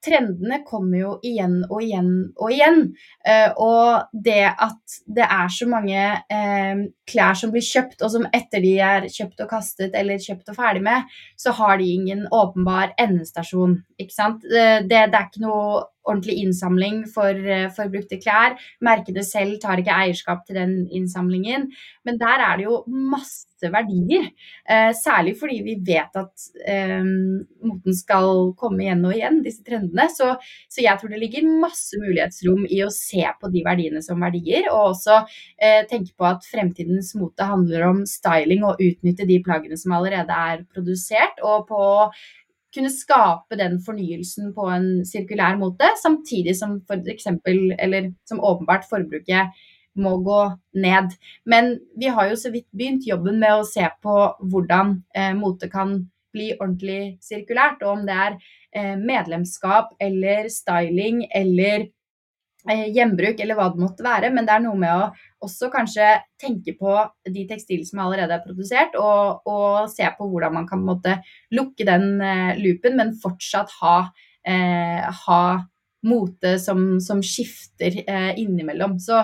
[0.05, 2.81] trendene kommer jo igjen og igjen og igjen.
[3.27, 8.29] Eh, og det at det er så mange eh, klær som blir kjøpt, og som
[8.35, 12.27] etter de er kjøpt og kastet eller kjøpt og ferdig med, så har de ingen
[12.35, 13.81] åpenbar endestasjon.
[13.99, 14.47] Ikke sant?
[14.47, 17.37] Uh, det, det, er ikke noe ordentlig innsamling for,
[17.77, 18.57] for brukte klær.
[18.85, 21.69] Merkene selv tar ikke eierskap til den innsamlingen.
[22.07, 24.31] Men der er det jo masse verdier.
[24.69, 30.09] Eh, særlig fordi vi vet at eh, moten skal komme igjen og igjen, disse trendene.
[30.15, 30.31] Så,
[30.71, 34.71] så, jeg tror det ligger masse mulighetsrom i å se på de verdiene som verdier,
[34.73, 39.79] og også eh, tenke på at fremtidens mote handler om styling og utnytte de plaggene
[39.81, 41.83] som allerede er produsert, og på
[42.75, 48.87] kunne skape den fornyelsen på en sirkulær måte, samtidig som for eksempel, eller som åpenbart
[48.91, 49.57] forbruket
[49.99, 50.41] må gå
[50.79, 51.15] ned.
[51.45, 54.17] Men vi har jo så vidt begynt jobben med å se på
[54.53, 55.99] hvordan eh, mote kan
[56.35, 57.83] bli ordentlig sirkulært.
[57.83, 58.37] Og om det er
[58.77, 61.89] eh, medlemskap eller styling eller
[62.69, 64.33] eh, gjenbruk eller hva det måtte være.
[64.35, 65.11] Men det er noe med å
[65.45, 66.07] også kanskje
[66.41, 66.95] tenke på
[67.29, 71.19] de tekstilene som allerede er produsert, og, og, se på hvordan man kan måte,
[71.55, 73.97] lukke den eh, loopen, men fortsatt ha,
[74.47, 75.43] eh, ha
[76.09, 78.99] mote som, som skifter eh, innimellom.
[79.03, 79.23] Så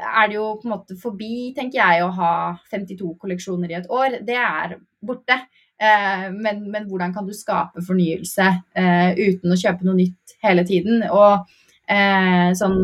[0.00, 2.34] er det jo på en måte forbi, tenker jeg, å ha
[2.72, 4.20] 52 kolleksjoner i et år.
[4.26, 5.36] Det er borte.
[5.80, 8.46] Eh, men, men, hvordan kan du skape fornyelse
[8.76, 11.06] eh, uten å kjøpe noe nytt hele tiden?
[11.08, 11.46] Og
[11.88, 12.80] eh, sånn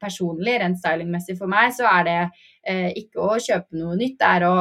[0.00, 2.18] personlig, rent stylingmessig for meg, så er det
[3.00, 4.54] ikke å kjøpe noe nytt, det er å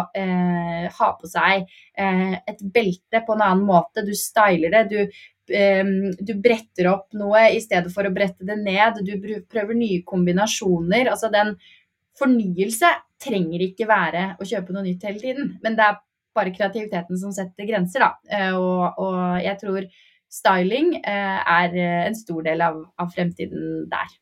[0.97, 1.65] ha på seg
[1.99, 4.05] et belte på en annen måte.
[4.07, 5.17] Du styler det, du
[5.47, 8.97] du bretter opp noe i stedet for å brette det ned.
[9.07, 9.13] Du
[9.47, 11.07] prøver nye kombinasjoner.
[11.07, 11.53] Altså den
[12.19, 12.89] fornyelse
[13.21, 15.55] trenger ikke være å kjøpe noe nytt hele tiden.
[15.63, 15.99] Men det er
[16.37, 18.11] bare kreativiteten som setter grenser, da.
[18.29, 19.87] Eh, og, og jeg tror
[20.37, 24.15] styling eh, er en stor del av, av fremtiden der.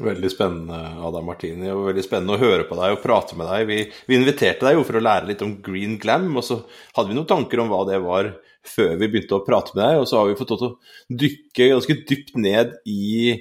[0.00, 1.68] Veldig spennende, Adam Martini.
[1.72, 3.66] og Veldig spennende å høre på deg og prate med deg.
[3.68, 6.62] Vi, vi, inviterte deg jo for å lære litt om green glam, og så
[6.96, 8.30] hadde vi noen tanker om hva det var
[8.66, 10.00] før vi begynte å prate med deg.
[10.00, 13.34] Og så har vi fått lov til å dykke ganske dypt ned i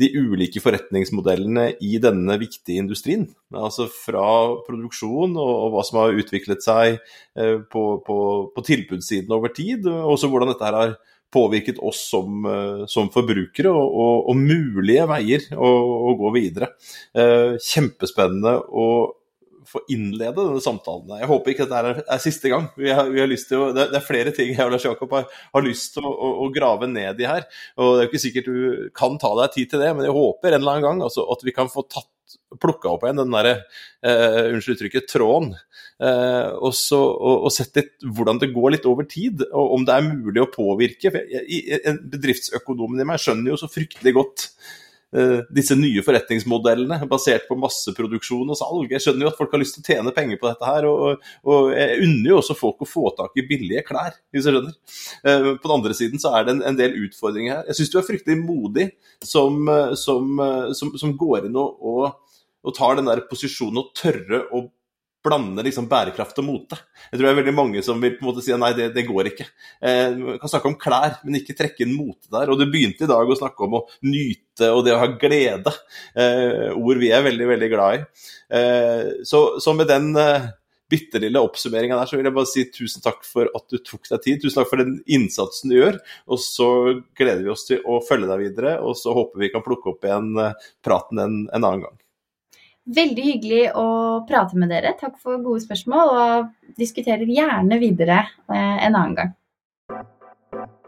[0.00, 3.26] de ulike forretningsmodellene i denne viktige industrien.
[3.54, 4.26] Altså fra
[4.66, 8.18] produksjon og, og hva som har utviklet seg eh, på, på,
[8.52, 10.94] på tilbudssiden over tid, og også hvordan dette her har
[11.32, 15.72] påvirket oss som, eh, som forbrukere, og, og, og, mulige veier å,
[16.12, 16.72] å gå videre.
[17.16, 18.86] Eh, kjempespennende å
[19.72, 21.14] få innlede denne samtalen.
[21.20, 22.68] Jeg håper ikke dette er, er siste gang.
[22.76, 25.14] Vi har, vi har lyst til å, det, er flere ting jeg og Lars Jakob
[25.16, 27.46] har, har lyst til å, å, å, grave ned i her.
[27.78, 30.16] og Det er jo ikke sikkert du kan ta deg tid til det, men jeg
[30.16, 32.10] håper en eller annen gang altså, at vi kan få tatt
[32.62, 33.54] plukka opp igjen den derre
[34.04, 35.54] eh, unnskyld uttrykket, tråden.
[36.02, 39.86] Eh, og, så, og, og sett litt hvordan det går litt over tid, og om
[39.88, 41.12] det er mulig å påvirke.
[42.14, 44.48] Bedriftsøkonomen i meg skjønner jo så fryktelig godt
[45.52, 48.94] disse nye forretningsmodellene basert på masseproduksjon og salg.
[48.94, 51.26] Jeg skjønner jo at folk har lyst til å tjene penger på dette her, og,
[51.44, 54.78] og jeg unner jo også folk å få tak i billige klær, hvis jeg skjønner.
[55.60, 57.68] på den andre siden så er det en, en del utfordringer her.
[57.68, 58.88] Jeg syns du er fryktelig modig
[59.20, 59.68] som,
[60.00, 60.44] som,
[60.78, 62.32] som, som går inn og, og
[62.62, 64.66] og tar den der posisjonen og tørre å
[65.22, 66.78] blande liksom bærekraft og mote.
[67.10, 69.04] Jeg tror det er veldig mange som vil på en måte si nei, det, det
[69.06, 69.46] går ikke.
[69.78, 72.50] Eh, man kan snakke om klær, men ikke trekke inn mote der.
[72.50, 75.72] Og du begynte i dag å snakke om å nyte og det å ha glede.
[76.18, 78.26] Eh, ord vi er veldig, veldig glad i.
[78.58, 80.50] Eh, så, så, med den eh,
[80.92, 84.10] bitte lille oppsummeringa der, så vil jeg bare si tusen takk for at du tok
[84.10, 84.42] deg tid.
[84.42, 85.98] Tusen takk for den innsatsen du gjør.
[86.28, 86.68] Og så
[87.18, 90.08] gleder vi oss til å følge deg videre, og så håper vi kan plukke opp
[90.08, 90.32] igjen
[90.84, 91.98] praten en, en annen gang.
[92.92, 93.86] Veldig hyggelig å
[94.26, 94.96] prate med dere.
[94.98, 99.38] Takk for gode spørsmål, og diskuterer gjerne videre en annen gang.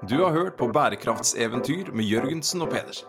[0.09, 3.09] Du har hørt på bærekraftseventyr med Jørgensen og Pedersen.